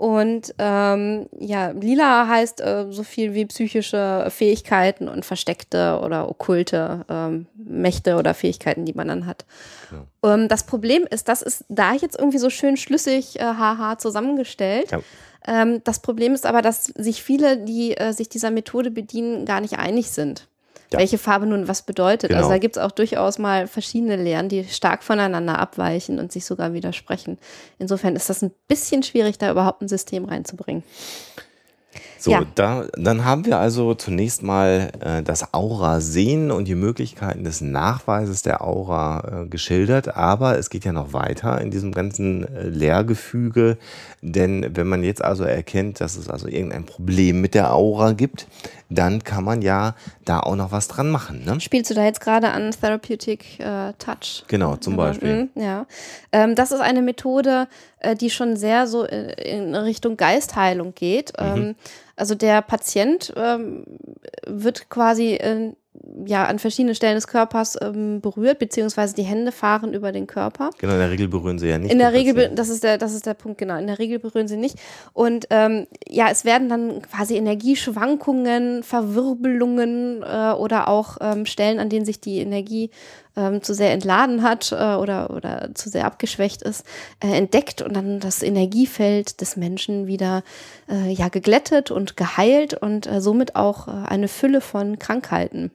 [0.00, 7.04] Und ähm, ja, lila heißt äh, so viel wie psychische Fähigkeiten und versteckte oder okkulte
[7.10, 9.44] ähm, Mächte oder Fähigkeiten, die man dann hat.
[9.92, 10.32] Ja.
[10.34, 14.90] Ähm, das Problem ist, das ist da jetzt irgendwie so schön schlüssig äh, haha zusammengestellt.
[14.90, 15.00] Ja.
[15.46, 19.60] Ähm, das Problem ist aber, dass sich viele, die äh, sich dieser Methode bedienen, gar
[19.60, 20.48] nicht einig sind
[20.92, 20.98] ja.
[20.98, 22.30] welche Farbe nun was bedeutet.
[22.30, 22.38] Also genau.
[22.38, 26.44] Also da gibt es auch durchaus mal verschiedene Lehren, die stark voneinander abweichen und sich
[26.44, 27.38] sogar widersprechen.
[27.78, 30.82] Insofern ist das ein bisschen schwierig, da überhaupt ein System reinzubringen.
[32.18, 32.44] So, ja.
[32.54, 38.42] da, dann haben wir also zunächst mal äh, das Aura-Sehen und die Möglichkeiten des Nachweises
[38.42, 43.78] der Aura äh, geschildert, aber es geht ja noch weiter in diesem ganzen äh, Lehrgefüge,
[44.20, 48.46] denn wenn man jetzt also erkennt, dass es also irgendein Problem mit der Aura gibt,
[48.90, 51.44] dann kann man ja da auch noch was dran machen.
[51.44, 51.60] Ne?
[51.60, 54.44] Spielst du da jetzt gerade an Therapeutic äh, Touch?
[54.48, 55.48] Genau, zum Beispiel.
[55.54, 55.86] Mhm, ja.
[56.32, 57.68] Ähm, das ist eine Methode,
[58.00, 61.32] äh, die schon sehr so in, in Richtung Geistheilung geht.
[61.40, 61.46] Mhm.
[61.46, 61.74] Ähm,
[62.16, 63.84] also der Patient ähm,
[64.46, 65.72] wird quasi äh,
[66.24, 70.70] ja an verschiedenen Stellen des Körpers ähm, berührt, beziehungsweise die Hände fahren über den Körper.
[70.78, 71.92] Genau, in der Regel berühren sie ja nicht.
[71.92, 73.76] In der Regel, das ist der, das ist der Punkt, genau.
[73.76, 74.76] In der Regel berühren sie nicht.
[75.12, 81.88] Und ähm, ja, es werden dann quasi Energieschwankungen, Verwirbelungen äh, oder auch ähm, Stellen, an
[81.88, 82.90] denen sich die Energie
[83.40, 86.84] ähm, zu sehr entladen hat äh, oder, oder zu sehr abgeschwächt ist,
[87.20, 90.42] äh, entdeckt und dann das Energiefeld des Menschen wieder
[90.88, 95.70] äh, ja geglättet und geheilt und äh, somit auch äh, eine Fülle von Krankheiten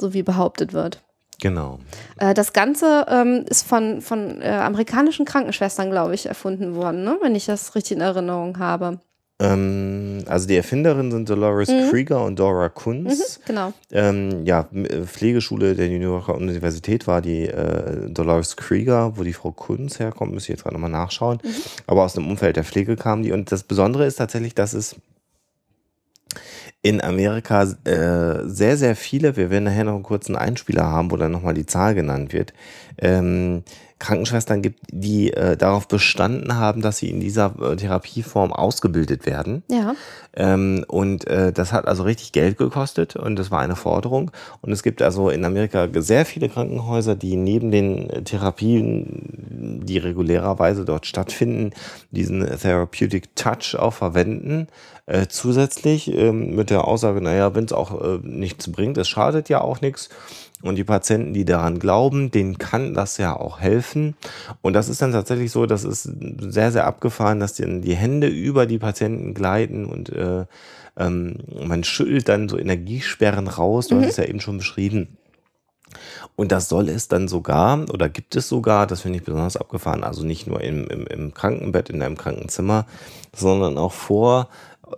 [0.00, 1.02] so wie behauptet wird.
[1.40, 1.78] Genau.
[2.18, 7.16] Äh, das Ganze ähm, ist von, von amerikanischen Krankenschwestern, glaube ich, erfunden worden, ne?
[7.22, 9.00] wenn ich das richtig in Erinnerung habe.
[9.38, 11.90] Ähm, also die Erfinderinnen sind Dolores mhm.
[11.90, 13.38] Krieger und Dora Kunz.
[13.38, 13.72] Mhm, genau.
[13.92, 19.34] Ähm, ja, äh, Pflegeschule der New Yorker Universität war die äh, Dolores Krieger, wo die
[19.34, 21.38] Frau Kunz herkommt, müsste ich jetzt gerade nochmal nachschauen.
[21.42, 21.48] Mhm.
[21.86, 23.32] Aber aus dem Umfeld der Pflege kam die.
[23.32, 24.96] Und das Besondere ist tatsächlich, dass es
[26.86, 31.16] in Amerika äh, sehr, sehr viele, wir werden nachher noch einen kurzen Einspieler haben, wo
[31.16, 32.52] dann nochmal die Zahl genannt wird,
[32.98, 33.64] ähm,
[33.98, 39.62] Krankenschwestern gibt, die äh, darauf bestanden haben, dass sie in dieser äh, Therapieform ausgebildet werden.
[39.70, 39.94] Ja.
[40.34, 44.30] Ähm, und äh, das hat also richtig Geld gekostet und das war eine Forderung.
[44.60, 50.84] Und es gibt also in Amerika sehr viele Krankenhäuser, die neben den Therapien, die regulärerweise
[50.84, 51.70] dort stattfinden,
[52.10, 54.68] diesen Therapeutic Touch auch verwenden.
[55.06, 59.48] Äh, zusätzlich ähm, mit der Aussage, naja, wenn es auch äh, nichts bringt, es schadet
[59.48, 60.08] ja auch nichts.
[60.62, 64.16] Und die Patienten, die daran glauben, denen kann das ja auch helfen.
[64.62, 68.26] Und das ist dann tatsächlich so, das ist sehr, sehr abgefahren, dass die, die Hände
[68.26, 70.44] über die Patienten gleiten und äh,
[70.96, 73.88] ähm, man schüttelt dann so Energiesperren raus.
[73.88, 74.00] Du mhm.
[74.00, 75.18] hast es ja eben schon beschrieben.
[76.34, 80.04] Und das soll es dann sogar, oder gibt es sogar, das finde ich besonders abgefahren,
[80.04, 82.86] also nicht nur im, im, im Krankenbett, in einem Krankenzimmer,
[83.34, 84.48] sondern auch vor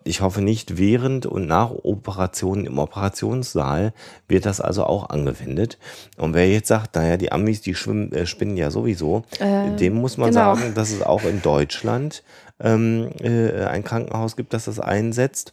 [0.04, 3.92] ich hoffe nicht während und nach Operationen im Operationssaal
[4.26, 5.78] wird das also auch angewendet.
[6.16, 9.94] Und wer jetzt sagt, naja, die Amis, die schwimmen, äh, spinnen ja sowieso, äh, dem
[9.94, 10.54] muss man genau.
[10.54, 12.22] sagen, dass es auch in Deutschland
[12.60, 15.52] ähm, äh, ein Krankenhaus gibt, das das einsetzt.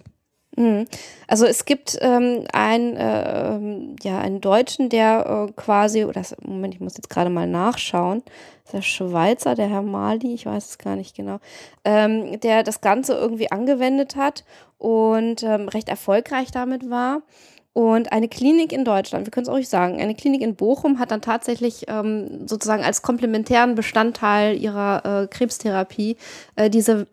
[0.58, 0.86] Mhm.
[1.28, 6.74] Also es gibt ähm, einen, äh, ähm, ja, einen Deutschen, der äh, quasi, oder Moment,
[6.74, 8.24] ich muss jetzt gerade mal nachschauen,
[8.74, 11.40] der Schweizer, der Herr Mali, ich weiß es gar nicht genau,
[11.84, 14.44] ähm, der das Ganze irgendwie angewendet hat
[14.78, 17.22] und ähm, recht erfolgreich damit war.
[17.74, 21.12] Und eine Klinik in Deutschland, wir können es euch sagen, eine Klinik in Bochum hat
[21.12, 26.16] dann tatsächlich ähm, sozusagen als komplementären Bestandteil ihrer äh, Krebstherapie
[26.56, 27.06] äh, diese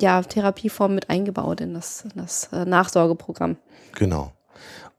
[0.00, 3.58] ja, Therapieform mit eingebaut in das, in das äh, Nachsorgeprogramm.
[3.96, 4.32] Genau.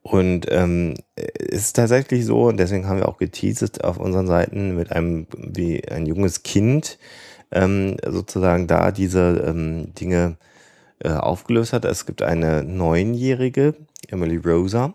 [0.01, 4.75] Und ähm, es ist tatsächlich so, und deswegen haben wir auch geteasert auf unseren Seiten
[4.75, 6.97] mit einem, wie ein junges Kind,
[7.51, 10.37] ähm, sozusagen da diese ähm, Dinge
[10.99, 11.85] äh, aufgelöst hat.
[11.85, 13.75] Es gibt eine neunjährige,
[14.07, 14.93] Emily Rosa,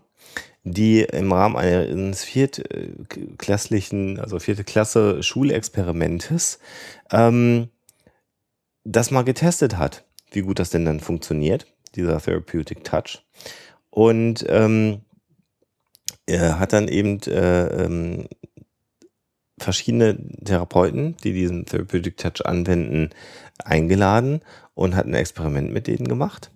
[0.62, 6.58] die im Rahmen eines viertklasslichen, also vierte Klasse Schulexperimentes,
[7.10, 7.68] ähm,
[8.84, 13.22] das mal getestet hat, wie gut das denn dann funktioniert, dieser Therapeutic Touch.
[13.94, 15.02] Und ähm,
[16.26, 18.26] er hat dann eben äh, ähm,
[19.57, 23.11] verschiedene Therapeuten, die diesen Therapeutic Touch anwenden,
[23.62, 24.40] eingeladen
[24.74, 26.50] und hat ein Experiment mit denen gemacht.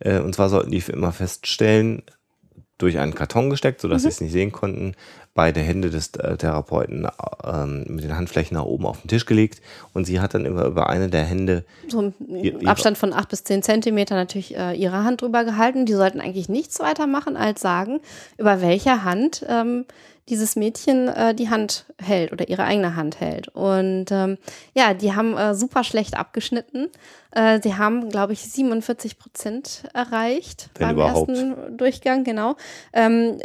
[0.00, 2.02] Äh, und zwar sollten die für immer feststellen,
[2.76, 4.02] durch einen Karton gesteckt, sodass mhm.
[4.02, 4.94] sie es nicht sehen konnten,
[5.34, 7.08] beide Hände des äh, Therapeuten
[7.44, 9.62] ähm, mit den Handflächen nach oben auf den Tisch gelegt
[9.94, 13.44] und sie hat dann immer über eine der Hände so im Abstand von acht bis
[13.44, 15.86] zehn Zentimeter natürlich äh, ihre Hand drüber gehalten.
[15.86, 18.00] Die sollten eigentlich nichts weiter machen als sagen,
[18.36, 19.86] über welcher Hand ähm,
[20.28, 23.48] dieses Mädchen äh, die Hand hält oder ihre eigene Hand hält.
[23.48, 24.38] Und ähm,
[24.74, 26.88] ja, die haben äh, super schlecht abgeschnitten.
[27.32, 31.28] Äh, sie haben, glaube ich, 47 Prozent erreicht Wenn beim überhaupt.
[31.28, 32.56] ersten Durchgang, genau.
[32.92, 33.38] Ähm,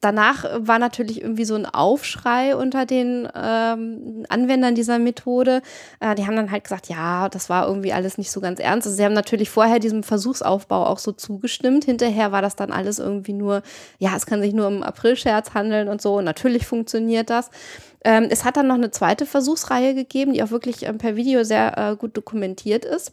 [0.00, 5.62] danach war natürlich irgendwie so ein Aufschrei unter den ähm, Anwendern dieser Methode.
[6.00, 8.86] Äh, die haben dann halt gesagt, ja, das war irgendwie alles nicht so ganz ernst.
[8.86, 11.84] Also sie haben natürlich vorher diesem Versuchsaufbau auch so zugestimmt.
[11.84, 13.62] Hinterher war das dann alles irgendwie nur,
[13.98, 16.16] ja, es kann sich nur um Aprilscherz handeln und so.
[16.16, 17.50] Und natürlich funktioniert das.
[18.04, 21.44] Ähm, es hat dann noch eine zweite Versuchsreihe gegeben, die auch wirklich ähm, per Video
[21.44, 23.12] sehr äh, gut dokumentiert ist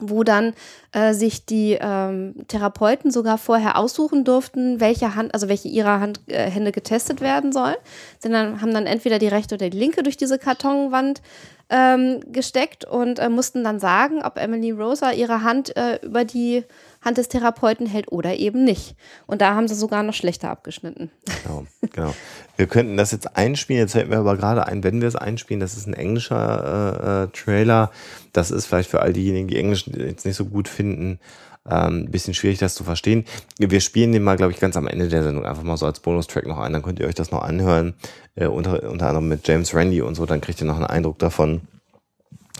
[0.00, 0.54] wo dann
[0.92, 6.20] äh, sich die ähm, Therapeuten sogar vorher aussuchen durften, welche Hand, also welche ihrer Hand,
[6.26, 7.76] äh, Hände getestet werden soll.
[8.18, 11.22] Sie dann, haben dann entweder die rechte oder die linke durch diese Kartonwand
[11.70, 16.64] ähm, gesteckt und äh, mussten dann sagen, ob Emily Rosa ihre Hand äh, über die
[17.04, 18.96] Hand des Therapeuten hält oder eben nicht.
[19.26, 21.10] Und da haben sie sogar noch schlechter abgeschnitten.
[21.42, 22.14] Genau, genau.
[22.56, 25.60] Wir könnten das jetzt einspielen, jetzt fällt mir aber gerade ein, wenn wir es einspielen,
[25.60, 27.90] das ist ein englischer äh, äh, Trailer.
[28.32, 31.18] Das ist vielleicht für all diejenigen, die Englisch jetzt nicht so gut finden,
[31.64, 33.24] ein ähm, bisschen schwierig, das zu verstehen.
[33.58, 36.00] Wir spielen den mal, glaube ich, ganz am Ende der Sendung einfach mal so als
[36.00, 36.72] Bonustrack noch ein.
[36.72, 37.94] Dann könnt ihr euch das noch anhören.
[38.34, 40.26] Äh, unter, unter anderem mit James Randy und so.
[40.26, 41.62] Dann kriegt ihr noch einen Eindruck davon,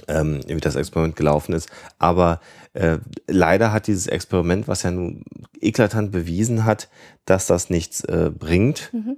[0.08, 1.68] ähm, wie das Experiment gelaufen ist.
[1.98, 2.40] Aber
[2.72, 5.24] äh, leider hat dieses Experiment, was ja nun
[5.60, 6.88] eklatant bewiesen hat,
[7.24, 9.16] dass das nichts äh, bringt, mhm.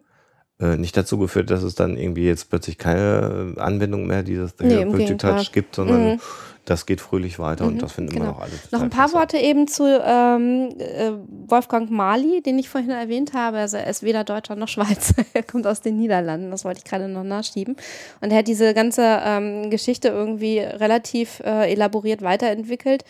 [0.61, 5.17] äh, nicht dazu geführt, dass es dann irgendwie jetzt plötzlich keine Anwendung mehr dieses nee,
[5.17, 6.21] Touch gibt, sondern mhm.
[6.67, 8.25] Das geht fröhlich weiter mhm, und das finden genau.
[8.25, 8.53] wir noch alle.
[8.73, 11.13] Noch ein paar Worte eben zu ähm, äh,
[11.49, 13.59] Wolfgang Mali, den ich vorhin erwähnt habe.
[13.59, 15.15] Also er ist weder Deutscher noch Schweizer.
[15.33, 16.51] er kommt aus den Niederlanden.
[16.51, 17.77] Das wollte ich gerade noch nachschieben.
[18.21, 23.05] Und er hat diese ganze ähm, Geschichte irgendwie relativ äh, elaboriert weiterentwickelt.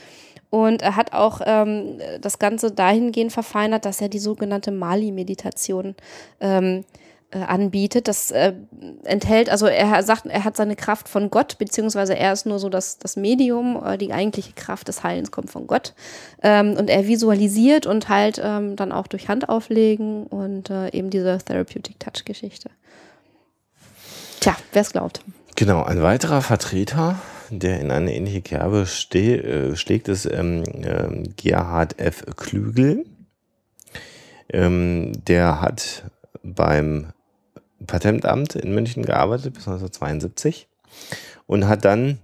[0.51, 5.97] Und er hat auch ähm, das Ganze dahingehend verfeinert, dass er die sogenannte Mali-Meditation
[6.41, 6.85] ähm,
[7.31, 8.09] äh, anbietet.
[8.09, 8.53] Das äh,
[9.05, 12.69] enthält, also er sagt, er hat seine Kraft von Gott, beziehungsweise er ist nur so
[12.69, 15.95] das, das Medium, äh, die eigentliche Kraft des Heilens kommt von Gott.
[16.43, 21.11] Ähm, und er visualisiert und halt ähm, dann auch durch Hand auflegen und äh, eben
[21.11, 22.71] diese Therapeutic Touch-Geschichte.
[24.41, 25.21] Tja, wer es glaubt.
[25.57, 27.19] Genau, ein weiterer Vertreter,
[27.51, 32.25] der in eine ähnliche Kerbe äh, schlägt, ist ähm, äh, Gerhard F.
[32.37, 33.05] Klügel.
[34.49, 36.05] Ähm, der hat
[36.55, 37.13] beim
[37.87, 40.69] Patentamt in München gearbeitet bis 1972
[41.47, 42.19] und hat dann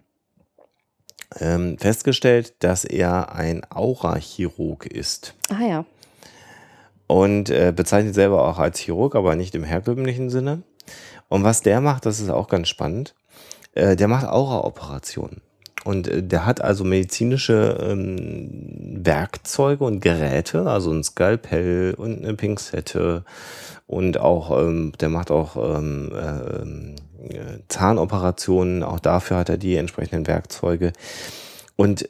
[1.41, 5.35] ähm, festgestellt, dass er ein Aurachirurg ist.
[5.51, 5.85] Ah ja.
[7.07, 10.63] Und äh, bezeichnet selber auch als Chirurg, aber nicht im herkömmlichen Sinne.
[11.29, 13.15] Und was der macht, das ist auch ganz spannend.
[13.75, 15.43] Äh, der macht Aura-Operationen.
[15.85, 22.35] Und äh, der hat also medizinische ähm, Werkzeuge und Geräte, also ein Skalpell und eine
[22.35, 23.25] Pinzette
[23.87, 26.13] und auch, ähm, der macht auch ähm,
[27.29, 30.93] äh, Zahnoperationen, auch dafür hat er die entsprechenden Werkzeuge.
[31.77, 32.09] Und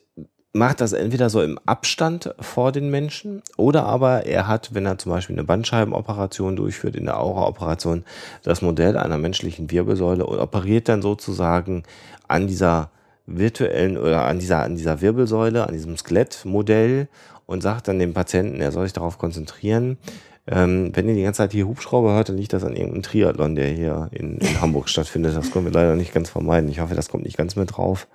[0.54, 4.98] macht das entweder so im Abstand vor den Menschen oder aber er hat, wenn er
[4.98, 8.04] zum Beispiel eine Bandscheibenoperation durchführt, in der Aura-Operation,
[8.42, 11.84] das Modell einer menschlichen Wirbelsäule und operiert dann sozusagen
[12.28, 12.90] an dieser
[13.38, 17.08] virtuellen oder an dieser, an dieser Wirbelsäule, an diesem Skelettmodell
[17.46, 19.98] und sagt dann dem Patienten, er soll sich darauf konzentrieren.
[20.46, 23.54] Ähm, wenn ihr die ganze Zeit hier Hubschrauber hört, dann liegt das an irgendeinem Triathlon,
[23.54, 25.36] der hier in, in Hamburg stattfindet.
[25.36, 26.68] Das können wir leider nicht ganz vermeiden.
[26.68, 28.08] Ich hoffe, das kommt nicht ganz mit drauf.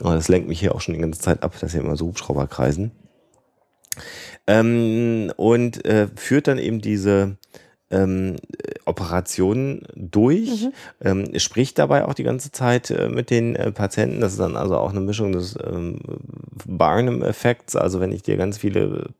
[0.00, 2.06] Aber das lenkt mich hier auch schon die ganze Zeit ab, dass hier immer so
[2.06, 2.92] Hubschrauber kreisen.
[4.46, 7.36] Ähm, und äh, führt dann eben diese,
[7.90, 8.36] ähm,
[8.84, 10.72] Operationen durch, mhm.
[11.00, 14.20] ähm, spricht dabei auch die ganze Zeit äh, mit den äh, Patienten.
[14.20, 16.00] Das ist dann also auch eine Mischung des ähm,
[16.66, 17.76] Barnum-Effekts.
[17.76, 19.10] Also wenn ich dir ganz viele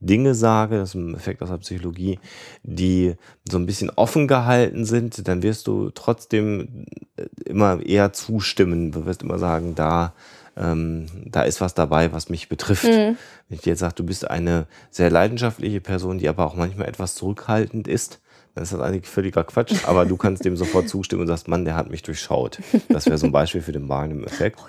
[0.00, 2.18] Dinge sage, das ist ein Effekt aus der Psychologie,
[2.62, 3.14] die
[3.48, 8.92] so ein bisschen offen gehalten sind, dann wirst du trotzdem äh, immer eher zustimmen.
[8.92, 10.14] Du wirst immer sagen, da
[10.56, 12.84] ähm, da ist was dabei, was mich betrifft.
[12.84, 13.16] Mhm.
[13.48, 16.88] Wenn ich dir jetzt sage, du bist eine sehr leidenschaftliche Person, die aber auch manchmal
[16.88, 18.20] etwas zurückhaltend ist,
[18.54, 21.64] dann ist das eigentlich völliger Quatsch, aber du kannst dem sofort zustimmen und sagst, Mann,
[21.64, 22.60] der hat mich durchschaut.
[22.88, 24.60] Das wäre so ein Beispiel für den Barnum-Effekt.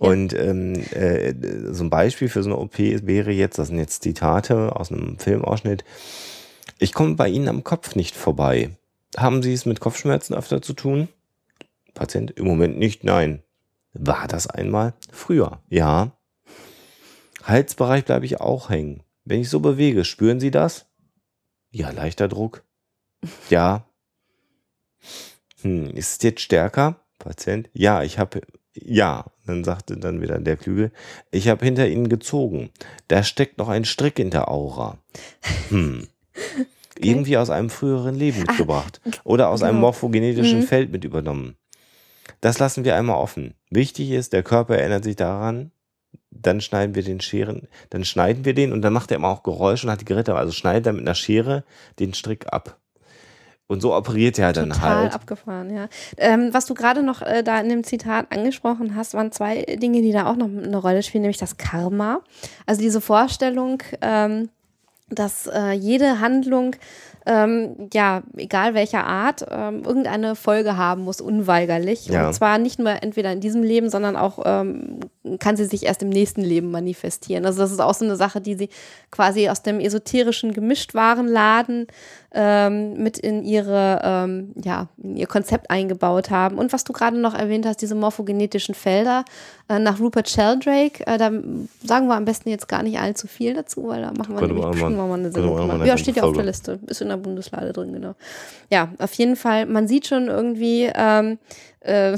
[0.00, 1.34] Oh und ähm, äh,
[1.72, 5.18] so ein Beispiel für so eine OP wäre jetzt, das sind jetzt Zitate aus einem
[5.18, 5.84] Filmausschnitt,
[6.78, 8.70] ich komme bei Ihnen am Kopf nicht vorbei.
[9.16, 11.08] Haben Sie es mit Kopfschmerzen öfter zu tun?
[11.94, 13.43] Patient, im Moment nicht, nein.
[13.94, 14.94] War das einmal?
[15.12, 16.12] Früher, ja.
[17.44, 19.02] Halsbereich bleibe ich auch hängen.
[19.24, 20.86] Wenn ich so bewege, spüren Sie das?
[21.70, 22.64] Ja, leichter Druck.
[23.48, 23.86] Ja.
[25.62, 27.00] Hm, ist es jetzt stärker?
[27.18, 27.70] Patient?
[27.72, 28.42] Ja, ich habe.
[28.74, 30.90] Ja, dann sagte dann wieder der Klügel,
[31.30, 32.70] ich habe hinter Ihnen gezogen.
[33.06, 34.98] Da steckt noch ein Strick in der Aura.
[35.68, 36.08] Hm.
[36.96, 37.08] Okay.
[37.08, 39.00] Irgendwie aus einem früheren Leben mitgebracht.
[39.24, 40.62] Oder aus einem morphogenetischen mhm.
[40.62, 41.56] Feld mit übernommen.
[42.44, 43.54] Das lassen wir einmal offen.
[43.70, 45.70] Wichtig ist, der Körper erinnert sich daran,
[46.30, 49.42] dann schneiden wir den Scheren, dann schneiden wir den und dann macht er immer auch
[49.42, 51.64] Geräusche und hat die Geräte, also schneidet er mit einer Schere
[51.98, 52.76] den Strick ab.
[53.66, 55.14] Und so operiert er dann Total halt.
[55.14, 55.88] abgefahren, ja.
[56.18, 60.02] Ähm, was du gerade noch äh, da in dem Zitat angesprochen hast, waren zwei Dinge,
[60.02, 62.20] die da auch noch eine Rolle spielen, nämlich das Karma.
[62.66, 64.50] Also diese Vorstellung, ähm,
[65.08, 66.76] dass äh, jede Handlung
[67.26, 72.06] ähm, ja, egal welcher Art, ähm, irgendeine Folge haben muss, unweigerlich.
[72.06, 72.26] Ja.
[72.26, 75.00] Und zwar nicht nur entweder in diesem Leben, sondern auch ähm,
[75.38, 77.46] kann sie sich erst im nächsten Leben manifestieren.
[77.46, 78.68] Also das ist auch so eine Sache, die sie
[79.10, 81.86] quasi aus dem esoterischen Gemischtwarenladen
[82.34, 86.58] ähm, mit in ihre, ähm, ja, in ihr Konzept eingebaut haben.
[86.58, 89.24] Und was du gerade noch erwähnt hast, diese morphogenetischen Felder
[89.68, 91.30] äh, nach Rupert Sheldrake, äh, da
[91.84, 94.64] sagen wir am besten jetzt gar nicht allzu viel dazu, weil da machen wir, nämlich,
[94.64, 95.86] wir mal eine Sendung.
[95.86, 98.16] Ja, steht ja auf der Liste, ist in der Bundeslade drin, genau.
[98.68, 101.38] Ja, auf jeden Fall, man sieht schon irgendwie, ähm,
[101.80, 102.16] äh,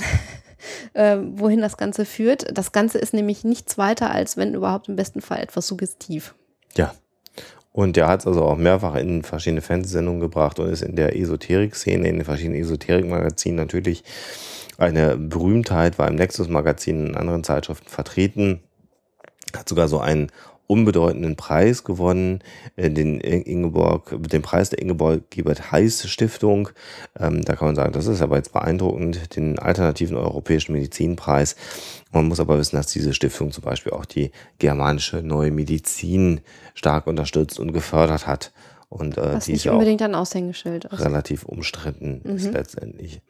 [0.94, 2.56] äh, wohin das Ganze führt.
[2.56, 6.34] Das Ganze ist nämlich nichts weiter als, wenn überhaupt im besten Fall etwas suggestiv.
[6.74, 6.94] Ja.
[7.76, 11.14] Und der hat es also auch mehrfach in verschiedene Fernsehsendungen gebracht und ist in der
[11.14, 14.02] Esoterik-Szene, in den verschiedenen Esoterik-Magazinen natürlich
[14.78, 18.60] eine Berühmtheit, war im Nexus-Magazin in anderen Zeitschriften vertreten,
[19.54, 20.32] hat sogar so einen
[20.66, 22.40] unbedeutenden Preis gewonnen,
[22.76, 26.68] äh, den Ingeborg, den Preis der Ingeborg Gebert Heiß Stiftung.
[27.18, 31.56] Ähm, da kann man sagen, das ist aber jetzt beeindruckend, den alternativen europäischen Medizinpreis.
[32.12, 36.40] Man muss aber wissen, dass diese Stiftung zum Beispiel auch die germanische neue Medizin
[36.74, 38.52] stark unterstützt und gefördert hat.
[38.88, 41.04] Und, äh, Was die nicht unbedingt ein Aushängeschild ist.
[41.04, 42.36] Relativ umstritten mhm.
[42.36, 43.20] ist letztendlich.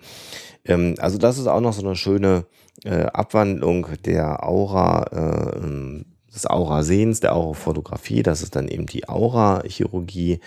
[0.65, 2.45] Ähm, also das ist auch noch so eine schöne
[2.85, 5.05] äh, Abwandlung der Aura.
[5.13, 6.05] Äh, ähm,
[6.37, 10.41] des Aura-Sehens, der Aura-Fotografie, das ist dann eben die Aura-Chirurgie.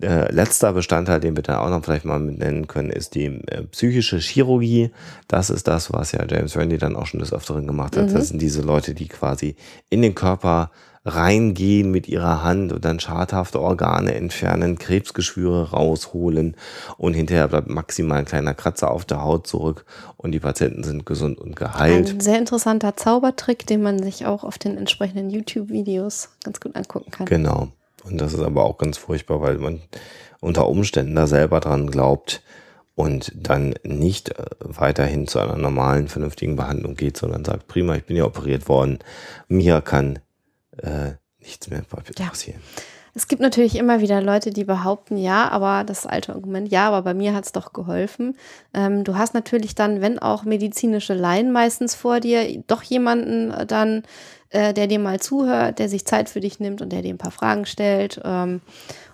[0.00, 3.64] Äh, letzter Bestandteil, den wir dann auch noch vielleicht mal nennen können, ist die äh,
[3.70, 4.90] psychische Chirurgie.
[5.28, 8.08] Das ist das, was ja James Randi dann auch schon des Öfteren gemacht hat.
[8.08, 8.14] Mhm.
[8.14, 9.56] Das sind diese Leute, die quasi
[9.90, 10.70] in den Körper
[11.14, 16.56] reingehen mit ihrer Hand und dann schadhafte Organe entfernen, Krebsgeschwüre rausholen
[16.96, 19.84] und hinterher bleibt maximal ein kleiner Kratzer auf der Haut zurück
[20.16, 22.10] und die Patienten sind gesund und geheilt.
[22.10, 27.10] Ein sehr interessanter Zaubertrick, den man sich auch auf den entsprechenden YouTube-Videos ganz gut angucken
[27.10, 27.26] kann.
[27.26, 27.68] Genau.
[28.04, 29.80] Und das ist aber auch ganz furchtbar, weil man
[30.40, 32.42] unter Umständen da selber dran glaubt
[32.94, 38.04] und dann nicht äh, weiterhin zu einer normalen, vernünftigen Behandlung geht, sondern sagt, prima, ich
[38.04, 38.98] bin ja operiert worden,
[39.48, 40.18] mir kann
[40.78, 41.82] äh, nichts mehr
[42.18, 42.28] Ja.
[42.28, 42.60] passieren.
[43.12, 47.02] Es gibt natürlich immer wieder Leute, die behaupten, ja, aber das alte Argument, ja, aber
[47.02, 48.36] bei mir hat es doch geholfen.
[48.72, 53.66] Ähm, du hast natürlich dann, wenn auch medizinische Laien meistens vor dir, doch jemanden äh,
[53.66, 54.04] dann,
[54.50, 57.18] äh, der dir mal zuhört, der sich Zeit für dich nimmt und der dir ein
[57.18, 58.60] paar Fragen stellt ähm,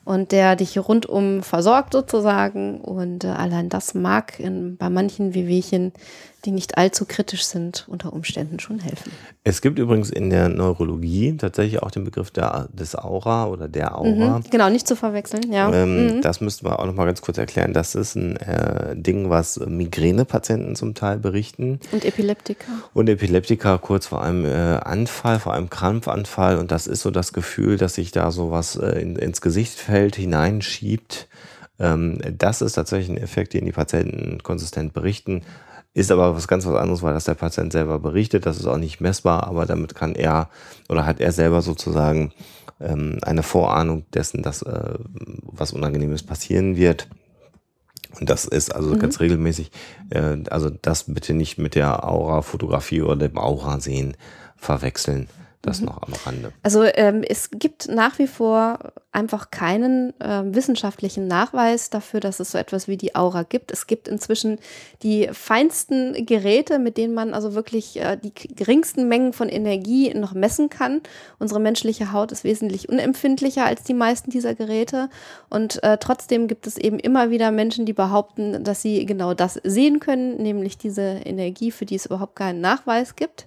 [0.04, 2.80] und der dich rundum versorgt sozusagen.
[2.82, 5.92] Und äh, allein das mag in, bei manchen Wehwehchen,
[6.46, 9.12] die nicht allzu kritisch sind, unter Umständen schon helfen.
[9.44, 13.98] Es gibt übrigens in der Neurologie tatsächlich auch den Begriff der, des Aura oder der
[13.98, 14.38] Aura.
[14.38, 14.44] Mhm.
[14.50, 15.72] Genau, nicht zu verwechseln, ja.
[15.72, 16.22] Ähm, Mhm.
[16.22, 17.72] Das müssten wir auch noch mal ganz kurz erklären.
[17.72, 21.80] Das ist ein äh, Ding, was Migränepatienten zum Teil berichten.
[21.92, 22.66] Und Epileptiker.
[22.94, 26.58] Und Epileptiker kurz vor einem äh, Anfall, vor einem Krampfanfall.
[26.58, 30.16] Und das ist so das Gefühl, dass sich da so was äh, in, ins Gesichtfeld
[30.16, 31.28] hineinschiebt.
[31.78, 35.42] Ähm, das ist tatsächlich ein Effekt, den die Patienten konsistent berichten.
[35.96, 38.44] Ist aber was ganz was anderes, weil das der Patient selber berichtet.
[38.44, 40.50] Das ist auch nicht messbar, aber damit kann er
[40.90, 42.34] oder hat er selber sozusagen
[42.82, 44.98] ähm, eine Vorahnung dessen, dass äh,
[45.40, 47.08] was Unangenehmes passieren wird.
[48.20, 48.98] Und das ist also Mhm.
[48.98, 49.70] ganz regelmäßig,
[50.10, 54.18] äh, also das bitte nicht mit der Aura-Fotografie oder dem Aura-Sehen
[54.58, 55.28] verwechseln.
[55.66, 55.86] Das Mhm.
[55.86, 56.52] noch am Rande.
[56.62, 58.78] Also ähm, es gibt nach wie vor
[59.10, 63.72] einfach keinen ähm, wissenschaftlichen Nachweis dafür, dass es so etwas wie die Aura gibt.
[63.72, 64.58] Es gibt inzwischen
[65.02, 70.34] die feinsten Geräte, mit denen man also wirklich äh, die geringsten Mengen von Energie noch
[70.34, 71.00] messen kann.
[71.38, 75.08] Unsere menschliche Haut ist wesentlich unempfindlicher als die meisten dieser Geräte.
[75.48, 79.58] Und äh, trotzdem gibt es eben immer wieder Menschen, die behaupten, dass sie genau das
[79.64, 83.46] sehen können, nämlich diese Energie, für die es überhaupt keinen Nachweis gibt.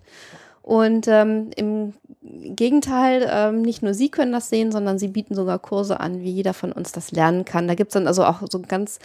[0.62, 5.60] Und ähm, im Gegenteil, ähm, nicht nur Sie können das sehen, sondern Sie bieten sogar
[5.60, 7.68] Kurse an, wie jeder von uns das lernen kann.
[7.68, 9.00] Da gibt es dann also auch so ganz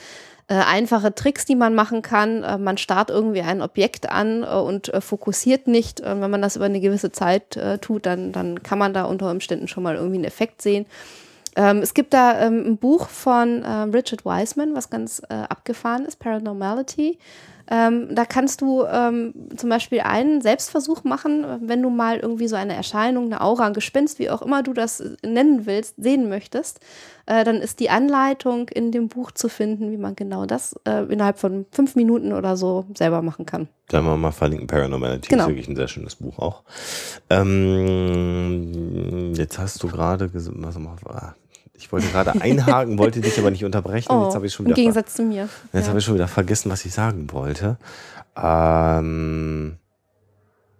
[0.48, 2.42] äh, einfache Tricks, die man machen kann.
[2.42, 6.02] Äh, man starrt irgendwie ein Objekt an äh, und äh, fokussiert nicht.
[6.02, 9.30] Wenn man das über eine gewisse Zeit äh, tut, dann, dann kann man da unter
[9.30, 10.86] Umständen schon mal irgendwie einen Effekt sehen.
[11.56, 16.04] Ähm, es gibt da ähm, ein Buch von ähm, Richard Wiseman, was ganz äh, abgefahren
[16.04, 17.18] ist, Paranormality.
[17.70, 22.56] Ähm, da kannst du ähm, zum Beispiel einen Selbstversuch machen, wenn du mal irgendwie so
[22.56, 26.28] eine Erscheinung, eine Aura, ein Gespenst, wie auch immer du das äh, nennen willst, sehen
[26.28, 26.80] möchtest,
[27.26, 31.04] äh, dann ist die Anleitung in dem Buch zu finden, wie man genau das äh,
[31.04, 33.68] innerhalb von fünf Minuten oder so selber machen kann.
[33.88, 34.66] Dann wir mal verlinken.
[34.66, 35.44] Paranormality Genau.
[35.44, 36.62] ist wirklich ein sehr schönes Buch auch.
[37.30, 41.34] Ähm, jetzt hast du gerade gesagt, was mal, ah,
[41.84, 44.10] ich wollte gerade einhaken, wollte dich aber nicht unterbrechen.
[44.24, 45.48] jetzt habe ich schon Oh, Im wieder ver- Gegensatz zu mir.
[45.72, 45.88] Jetzt Ja.
[45.88, 47.76] habe ich schon wieder vergessen, was ich sagen wollte.
[48.36, 49.76] Ähm,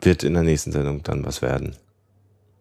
[0.00, 1.76] wird in der nächsten Sendung dann was werden.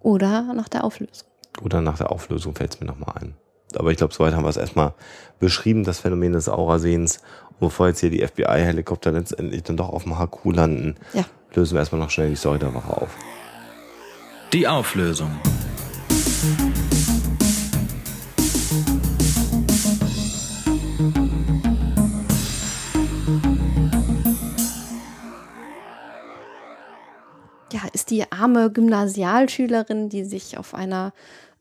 [0.01, 1.27] Oder nach der Auflösung.
[1.61, 3.35] Oder nach der Auflösung fällt es mir nochmal ein.
[3.75, 4.93] Aber ich glaube, soweit haben wir es erstmal
[5.39, 7.17] beschrieben, das Phänomen des Aurasehens.
[7.51, 11.23] Und bevor jetzt hier die FBI-Helikopter letztendlich dann doch auf dem HQ landen, Ja.
[11.55, 13.09] lösen wir erstmal noch schnell die Story der Woche auf.
[14.51, 15.31] Die Auflösung.
[27.73, 31.11] Ja, ist die arme Gymnasialschülerin, die sich auf einer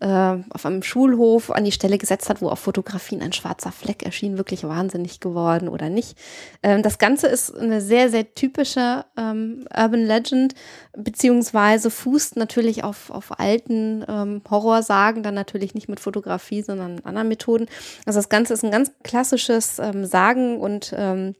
[0.00, 4.02] äh, auf einem Schulhof an die Stelle gesetzt hat, wo auf Fotografien ein schwarzer Fleck
[4.02, 6.18] erschien, wirklich wahnsinnig geworden oder nicht.
[6.62, 10.54] Ähm, das Ganze ist eine sehr, sehr typische ähm, Urban Legend,
[10.96, 17.28] beziehungsweise fußt natürlich auf, auf alten ähm, Horrorsagen, dann natürlich nicht mit Fotografie, sondern anderen
[17.28, 17.66] Methoden.
[18.04, 21.36] Also das Ganze ist ein ganz klassisches ähm, Sagen- und ähm,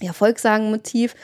[0.00, 1.14] ja, Volkssagenmotiv.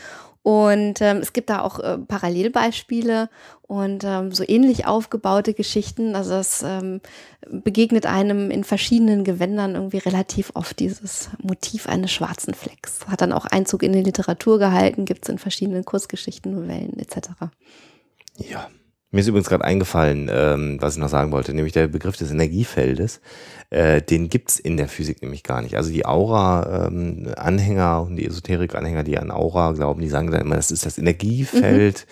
[0.48, 3.28] Und ähm, es gibt da auch äh, Parallelbeispiele
[3.66, 6.16] und ähm, so ähnlich aufgebaute Geschichten.
[6.16, 7.02] Also es ähm,
[7.50, 13.00] begegnet einem in verschiedenen Gewändern irgendwie relativ oft dieses Motiv eines schwarzen Flecks.
[13.08, 17.28] Hat dann auch Einzug in die Literatur gehalten, gibt es in verschiedenen Kurzgeschichten, Novellen etc.
[18.38, 18.70] Ja.
[19.10, 22.30] Mir ist übrigens gerade eingefallen, ähm, was ich noch sagen wollte, nämlich der Begriff des
[22.30, 23.22] Energiefeldes.
[23.70, 25.76] Äh, den gibt's in der Physik nämlich gar nicht.
[25.76, 30.70] Also die Aura-Anhänger und die Esoterik-Anhänger, die an Aura glauben, die sagen dann immer, das
[30.70, 32.06] ist das Energiefeld,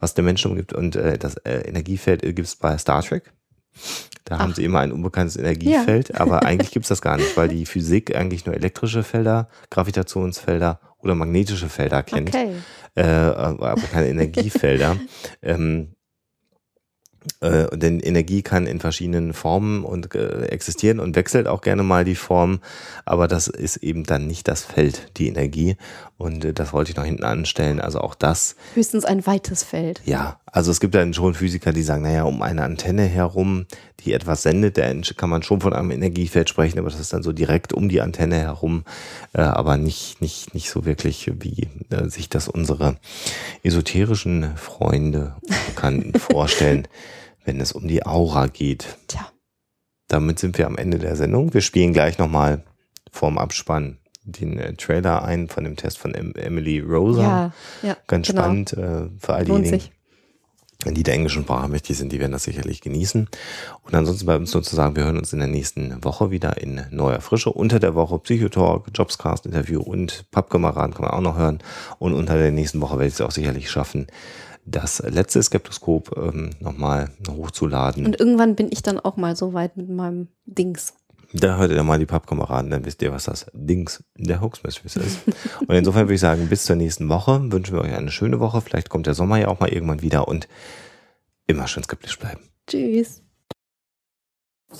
[0.00, 0.72] was der Mensch umgibt.
[0.72, 3.30] Und äh, das äh, Energiefeld äh, gibt's bei Star Trek.
[4.24, 4.38] Da Ach.
[4.40, 6.20] haben sie immer ein unbekanntes Energiefeld, ja.
[6.20, 10.80] aber eigentlich gibt es das gar nicht, weil die Physik eigentlich nur elektrische Felder, Gravitationsfelder
[10.98, 12.52] oder magnetische Felder kennt, okay.
[12.94, 14.96] äh, aber keine Energiefelder.
[15.42, 15.94] ähm,
[17.40, 22.04] äh, denn Energie kann in verschiedenen Formen und äh, existieren und wechselt auch gerne mal
[22.04, 22.60] die Form,
[23.04, 25.76] aber das ist eben dann nicht das Feld, die Energie.
[26.18, 27.80] Und äh, das wollte ich noch hinten anstellen.
[27.80, 28.56] Also auch das.
[28.74, 30.02] Höchstens ein weites Feld.
[30.04, 33.66] Ja, also es gibt dann schon Physiker, die sagen, naja, um eine Antenne herum,
[34.00, 37.22] die etwas sendet, da kann man schon von einem Energiefeld sprechen, aber das ist dann
[37.22, 38.84] so direkt um die Antenne herum,
[39.32, 42.96] äh, aber nicht, nicht, nicht so wirklich, wie äh, sich das unsere
[43.62, 45.36] esoterischen Freunde
[45.68, 46.88] Bekannten vorstellen,
[47.44, 48.98] wenn es um die Aura geht.
[49.06, 49.28] Tja.
[50.08, 51.52] Damit sind wir am Ende der Sendung.
[51.52, 52.64] Wir spielen gleich nochmal
[53.12, 53.98] vorm Abspann
[54.32, 57.22] den äh, Trailer ein von dem Test von em Emily Rosa.
[57.22, 57.52] Ja,
[57.82, 58.42] ja, Ganz genau.
[58.42, 59.82] spannend äh, für all diejenigen,
[60.86, 63.28] die der englischen Sprache mächtig sind, die werden das sicherlich genießen.
[63.82, 66.58] Und ansonsten bleibt uns nur zu sagen, wir hören uns in der nächsten Woche wieder
[66.58, 67.50] in neuer Frische.
[67.50, 71.58] Unter der Woche Psychotalk, Jobscast Interview und Pappkameraden kann man auch noch hören.
[71.98, 74.06] Und unter der nächsten Woche werde ich es auch sicherlich schaffen,
[74.70, 78.04] das letzte Skeptoskop ähm, nochmal hochzuladen.
[78.04, 80.94] Und irgendwann bin ich dann auch mal so weit mit meinem Dings.
[81.32, 84.96] Da hört ihr mal die Pappkameraden, dann wisst ihr, was das Dings der Hoax Mistress
[84.96, 85.18] ist.
[85.66, 88.62] und insofern würde ich sagen, bis zur nächsten Woche wünschen wir euch eine schöne Woche.
[88.62, 90.48] Vielleicht kommt der Sommer ja auch mal irgendwann wieder und
[91.46, 92.40] immer schön skeptisch bleiben.
[92.66, 93.22] Tschüss.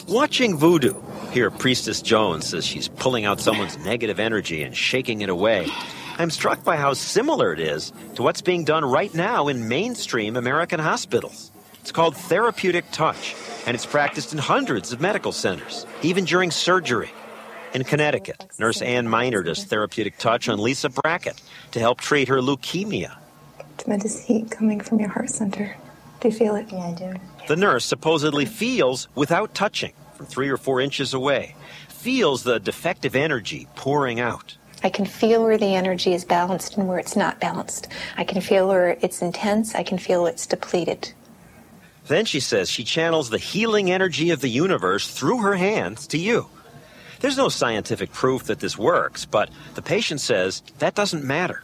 [0.07, 0.95] Watching voodoo.
[1.33, 5.67] Here, Priestess Jones says she's pulling out someone's negative energy and shaking it away.
[6.19, 10.37] I'm struck by how similar it is to what's being done right now in mainstream
[10.37, 11.53] American hospitals.
[11.81, 13.35] It's called therapeutic touch.
[13.67, 17.11] and it's practiced in hundreds of medical centers, even during surgery.
[17.75, 21.39] In Connecticut, nurse Ann Miner does therapeutic touch on Lisa Brackett
[21.73, 23.15] to help treat her leukemia.
[23.77, 25.77] Tremendous heat coming from your heart center.
[26.21, 26.73] Do you feel it?
[26.73, 27.15] Yeah, I do.
[27.47, 31.55] The nurse supposedly feels without touching from three or four inches away,
[31.89, 34.57] feels the defective energy pouring out.
[34.83, 37.89] I can feel where the energy is balanced and where it's not balanced.
[38.17, 39.75] I can feel where it's intense.
[39.75, 41.13] I can feel it's depleted.
[42.09, 46.19] Then she says she channels the healing energy of the universe through her hands to
[46.19, 46.49] you.
[47.21, 51.63] There's no scientific proof that this works, but the patient says that doesn't matter.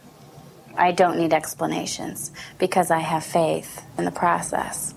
[0.77, 4.93] I don't need explanations because I have faith in the process.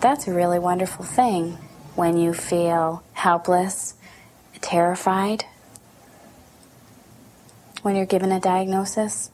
[0.00, 1.58] That's a really wonderful thing
[1.96, 3.94] when you feel helpless,
[4.60, 5.44] terrified,
[7.82, 9.30] when you're given a diagnosis,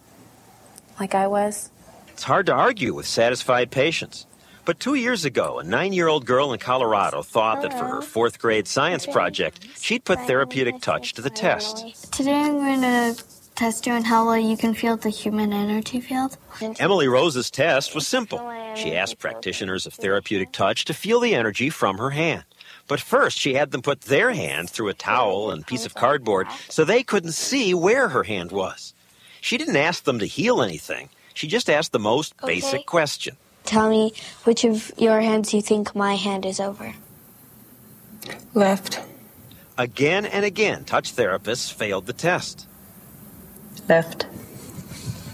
[0.99, 1.71] like I was.
[2.09, 4.27] It's hard to argue with satisfied patients.
[4.67, 8.03] But two years ago, a nine year old girl in Colorado thought that for her
[8.03, 12.13] fourth grade science project, she'd put therapeutic touch to the test.
[12.13, 16.01] Today I'm going to test you on how well you can feel the human energy
[16.01, 16.37] field.
[16.81, 18.39] Emily Rose's test was simple.
[18.75, 22.43] She asked practitioners of therapeutic touch to feel the energy from her hand.
[22.89, 26.49] But first, she had them put their hand through a towel and piece of cardboard
[26.69, 28.95] so they couldn't see where her hand was.
[29.41, 31.09] She didn't ask them to heal anything.
[31.35, 33.37] She just asked the most basic question
[33.67, 34.13] Tell me
[34.45, 36.95] which of your hands you think my hand is over.
[38.55, 39.01] Left.
[39.77, 42.67] Again and again, touch therapists failed the test.
[43.89, 44.27] Left.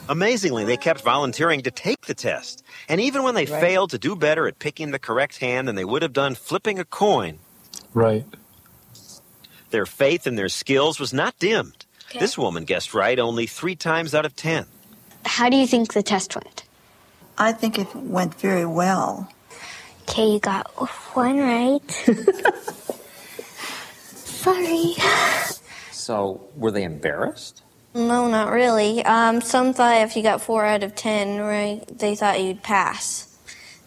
[0.08, 2.64] Amazingly, they kept volunteering to take the test.
[2.88, 3.60] And even when they right.
[3.60, 6.78] failed to do better at picking the correct hand than they would have done flipping
[6.78, 7.38] a coin,
[7.94, 8.24] right.
[9.70, 11.86] Their faith in their skills was not dimmed.
[12.10, 12.18] Okay.
[12.18, 14.66] This woman guessed right only three times out of ten.
[15.24, 16.61] How do you think the test went?
[17.38, 19.28] I think it went very well.
[20.02, 20.66] Okay, you got
[21.14, 21.90] one right.
[24.14, 24.94] Sorry.
[25.90, 27.62] So, were they embarrassed?
[27.94, 29.04] No, not really.
[29.04, 33.28] Um, some thought if you got four out of ten, right, they thought you'd pass.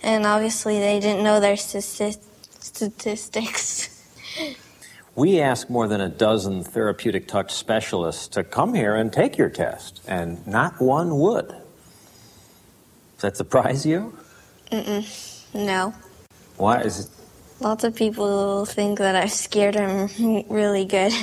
[0.02, 2.22] And obviously, they didn't know their statistics.
[5.16, 9.50] We asked more than a dozen therapeutic touch specialists to come here and take your
[9.50, 11.56] test, and not one would.
[13.16, 14.18] Does that surprise you?
[14.72, 15.06] Mm-mm.
[15.54, 15.94] No.
[16.58, 17.10] Why is it?
[17.62, 20.10] Lots of people think that I've scared them
[20.50, 21.14] really good.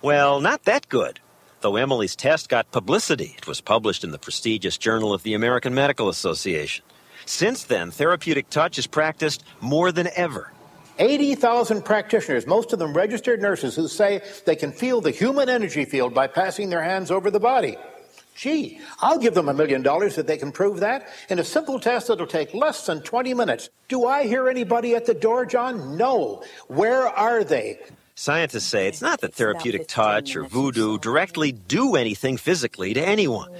[0.00, 1.18] Well, not that good.
[1.60, 5.74] Though Emily's test got publicity, it was published in the prestigious Journal of the American
[5.74, 6.84] Medical Association.
[7.26, 10.52] Since then, therapeutic touch is practiced more than ever.
[11.00, 15.84] 80,000 practitioners, most of them registered nurses, who say they can feel the human energy
[15.84, 17.76] field by passing their hands over the body.
[18.38, 21.80] Gee, I'll give them a million dollars if they can prove that in a simple
[21.80, 23.68] test that'll take less than 20 minutes.
[23.88, 25.96] Do I hear anybody at the door, John?
[25.96, 26.44] No.
[26.68, 27.80] Where are they?
[28.14, 33.50] Scientists say it's not that therapeutic touch or voodoo directly do anything physically to anyone.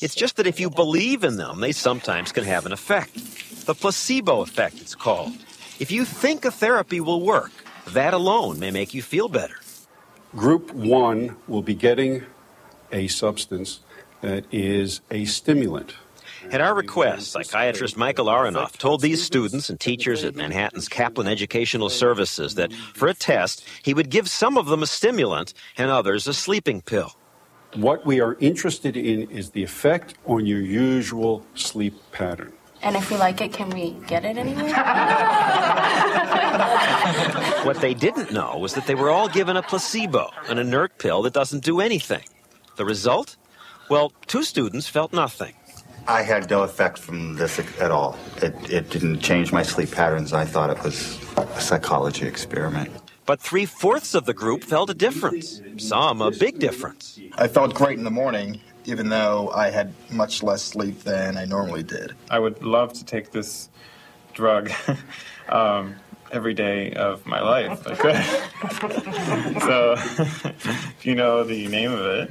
[0.00, 3.14] It's just that if you believe in them, they sometimes can have an effect.
[3.66, 5.32] The placebo effect, it's called.
[5.78, 7.52] If you think a therapy will work,
[7.90, 9.60] that alone may make you feel better.
[10.34, 12.24] Group one will be getting
[12.90, 13.78] a substance
[14.24, 15.94] that is a stimulant.
[16.50, 21.90] At our request, psychiatrist Michael Aronoff told these students and teachers at Manhattan's Kaplan Educational
[21.90, 26.26] Services that for a test, he would give some of them a stimulant and others
[26.26, 27.12] a sleeping pill.
[27.74, 32.52] What we are interested in is the effect on your usual sleep pattern.
[32.82, 34.72] And if we like it, can we get it anywhere?
[37.64, 41.22] What they didn't know was that they were all given a placebo, an inert pill
[41.22, 42.22] that doesn't do anything.
[42.76, 43.36] The result?
[43.88, 45.54] Well, two students felt nothing.
[46.06, 48.18] I had no effect from this at all.
[48.42, 50.32] It, it didn't change my sleep patterns.
[50.32, 52.90] I thought it was a psychology experiment.
[53.26, 57.18] But three fourths of the group felt a difference, some a big difference.
[57.36, 61.46] I felt great in the morning, even though I had much less sleep than I
[61.46, 62.12] normally did.
[62.30, 63.70] I would love to take this
[64.34, 64.70] drug
[65.48, 65.96] um,
[66.34, 67.86] every day of my life.
[67.86, 69.62] if I could.
[69.62, 72.30] so, if you know the name of it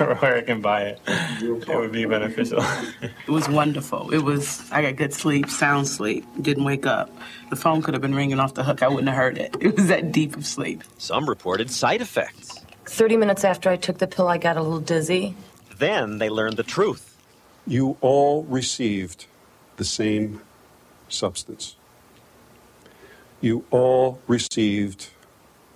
[0.00, 1.00] or where I can buy it,
[1.40, 2.64] it would be beneficial.
[3.02, 4.10] It was wonderful.
[4.10, 7.10] It was, I got good sleep, sound sleep, didn't wake up.
[7.50, 8.82] The phone could have been ringing off the hook.
[8.82, 9.56] I wouldn't have heard it.
[9.60, 10.84] It was that deep of sleep.
[10.98, 12.64] Some reported side effects.
[12.84, 15.34] 30 minutes after I took the pill, I got a little dizzy.
[15.76, 17.16] Then they learned the truth.
[17.66, 19.26] You all received
[19.76, 20.40] the same
[21.08, 21.76] substance.
[23.40, 25.08] You all received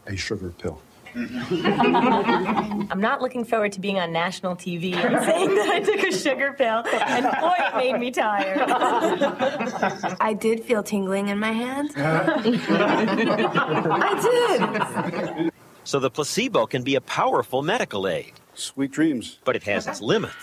[0.06, 0.80] a sugar pill.
[1.14, 6.12] I'm not looking forward to being on national TV and saying that I took a
[6.12, 8.60] sugar pill, and boy, it made me tired.
[10.20, 11.92] I did feel tingling in my hands.
[11.96, 12.42] I
[15.36, 15.52] did.
[15.82, 18.32] So the placebo can be a powerful medical aid.
[18.54, 19.40] Sweet dreams.
[19.44, 20.34] But it has its limits.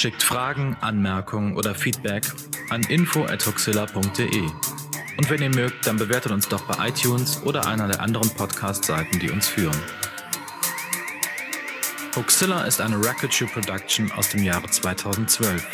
[0.00, 2.24] Schickt Fragen, Anmerkungen oder Feedback
[2.70, 4.40] an info@huxilla.de.
[5.18, 9.18] Und wenn ihr mögt, dann bewertet uns doch bei iTunes oder einer der anderen Podcast-Seiten,
[9.18, 9.76] die uns führen.
[12.16, 15.68] Hoaxilla ist eine Record Shoe Production aus dem Jahre 2012.